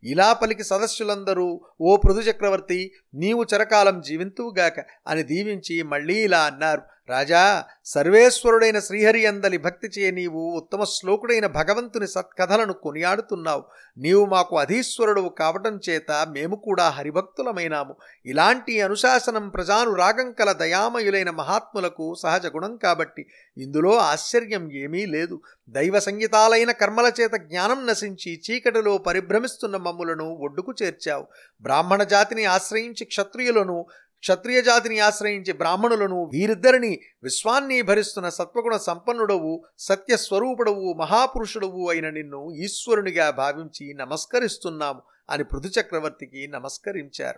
ఇలా 0.04 0.34
పలికి 0.34 0.64
సదస్సులందరూ 0.64 1.48
ఓ 1.82 1.92
పృథు 1.98 2.20
చక్రవర్తి 2.20 2.80
నీవు 3.14 3.44
చర 3.52 3.61
చిరకాలం 3.62 3.98
జీవింతువుగాక 4.02 4.78
అని 5.08 5.24
దీవించి 5.24 5.76
మళ్ళీ 5.84 6.16
ఇలా 6.24 6.42
అన్నారు. 6.42 6.82
రాజా 7.12 7.64
సర్వేశ్వరుడైన 7.86 8.80
శ్రీహరి 8.80 9.22
అందలి 9.26 9.58
భక్తి 9.58 9.88
చేయ 9.88 10.12
నీవు 10.12 10.42
ఉత్తమ 10.58 10.84
శ్లోకుడైన 10.84 11.48
భగవంతుని 11.48 12.08
సత్కథలను 12.08 12.74
కొనియాడుతున్నావు. 12.74 13.64
నీవు 13.98 14.26
మాకు 14.26 14.54
అధీశ్వరుడు 14.58 15.22
కావటం 15.40 15.80
చేత 15.90 16.12
మేము 16.30 16.56
కూడా 16.56 16.86
హరిభక్తులమైనాము. 16.90 17.96
ఇలాంటి 18.26 18.82
అనుశాసనం 18.82 19.50
ప్రజానురాగం 19.50 20.32
కల 20.32 20.52
దయామయులైన 20.52 21.30
మహాత్ములకు 21.30 22.08
సహజ 22.24 22.46
గుణం 22.46 22.78
కాబట్టి 22.78 23.26
ఇందులో 23.58 23.94
ఆశ్చర్యం 24.12 24.72
ఏమీ 24.84 25.06
లేదు. 25.16 25.38
దైవ 25.70 26.00
సంగీతాలైన 26.00 26.72
కర్మల 26.72 27.12
చేత 27.22 27.34
జ్ఞానం 27.50 27.82
నశించి 27.88 28.42
చీకటిలో 28.46 28.98
పరిభ్రమిస్తున్న 28.98 29.78
మమ్ములను 29.78 30.28
ఒడ్డుకు 30.42 30.74
చేర్చావు. 30.84 31.28
బ్రాహ్మణ 31.62 32.04
జాతిని 32.14 32.46
ఆశ్రయించి 32.56 33.06
క్షత్రియులను 33.06 33.78
క్షత్రియ 34.24 34.62
జాతిని 34.62 35.00
ఆశ్రయించి 35.00 35.54
బ్రాహ్మణులను 35.54 36.30
వీరిద్దరిని 36.34 36.92
విశ్వాన్ని 37.24 37.82
భరిస్తున్న 37.82 38.30
సత్వగుణ 38.30 38.76
సంపన్నుడవు 38.78 39.54
సత్యస్వరూపుడవు 39.80 40.94
మహాపురుషుడవు 40.94 41.90
అయిన 41.90 42.10
నిన్ను 42.10 42.42
ఈశ్వరునిగా 42.52 43.30
భావించి 43.30 43.94
నమస్కరిస్తున్నాము 43.94 45.02
అని 45.30 45.44
పృథు 45.44 45.68
చక్రవర్తికి 45.68 46.48
నమస్కరించారు. 46.48 47.30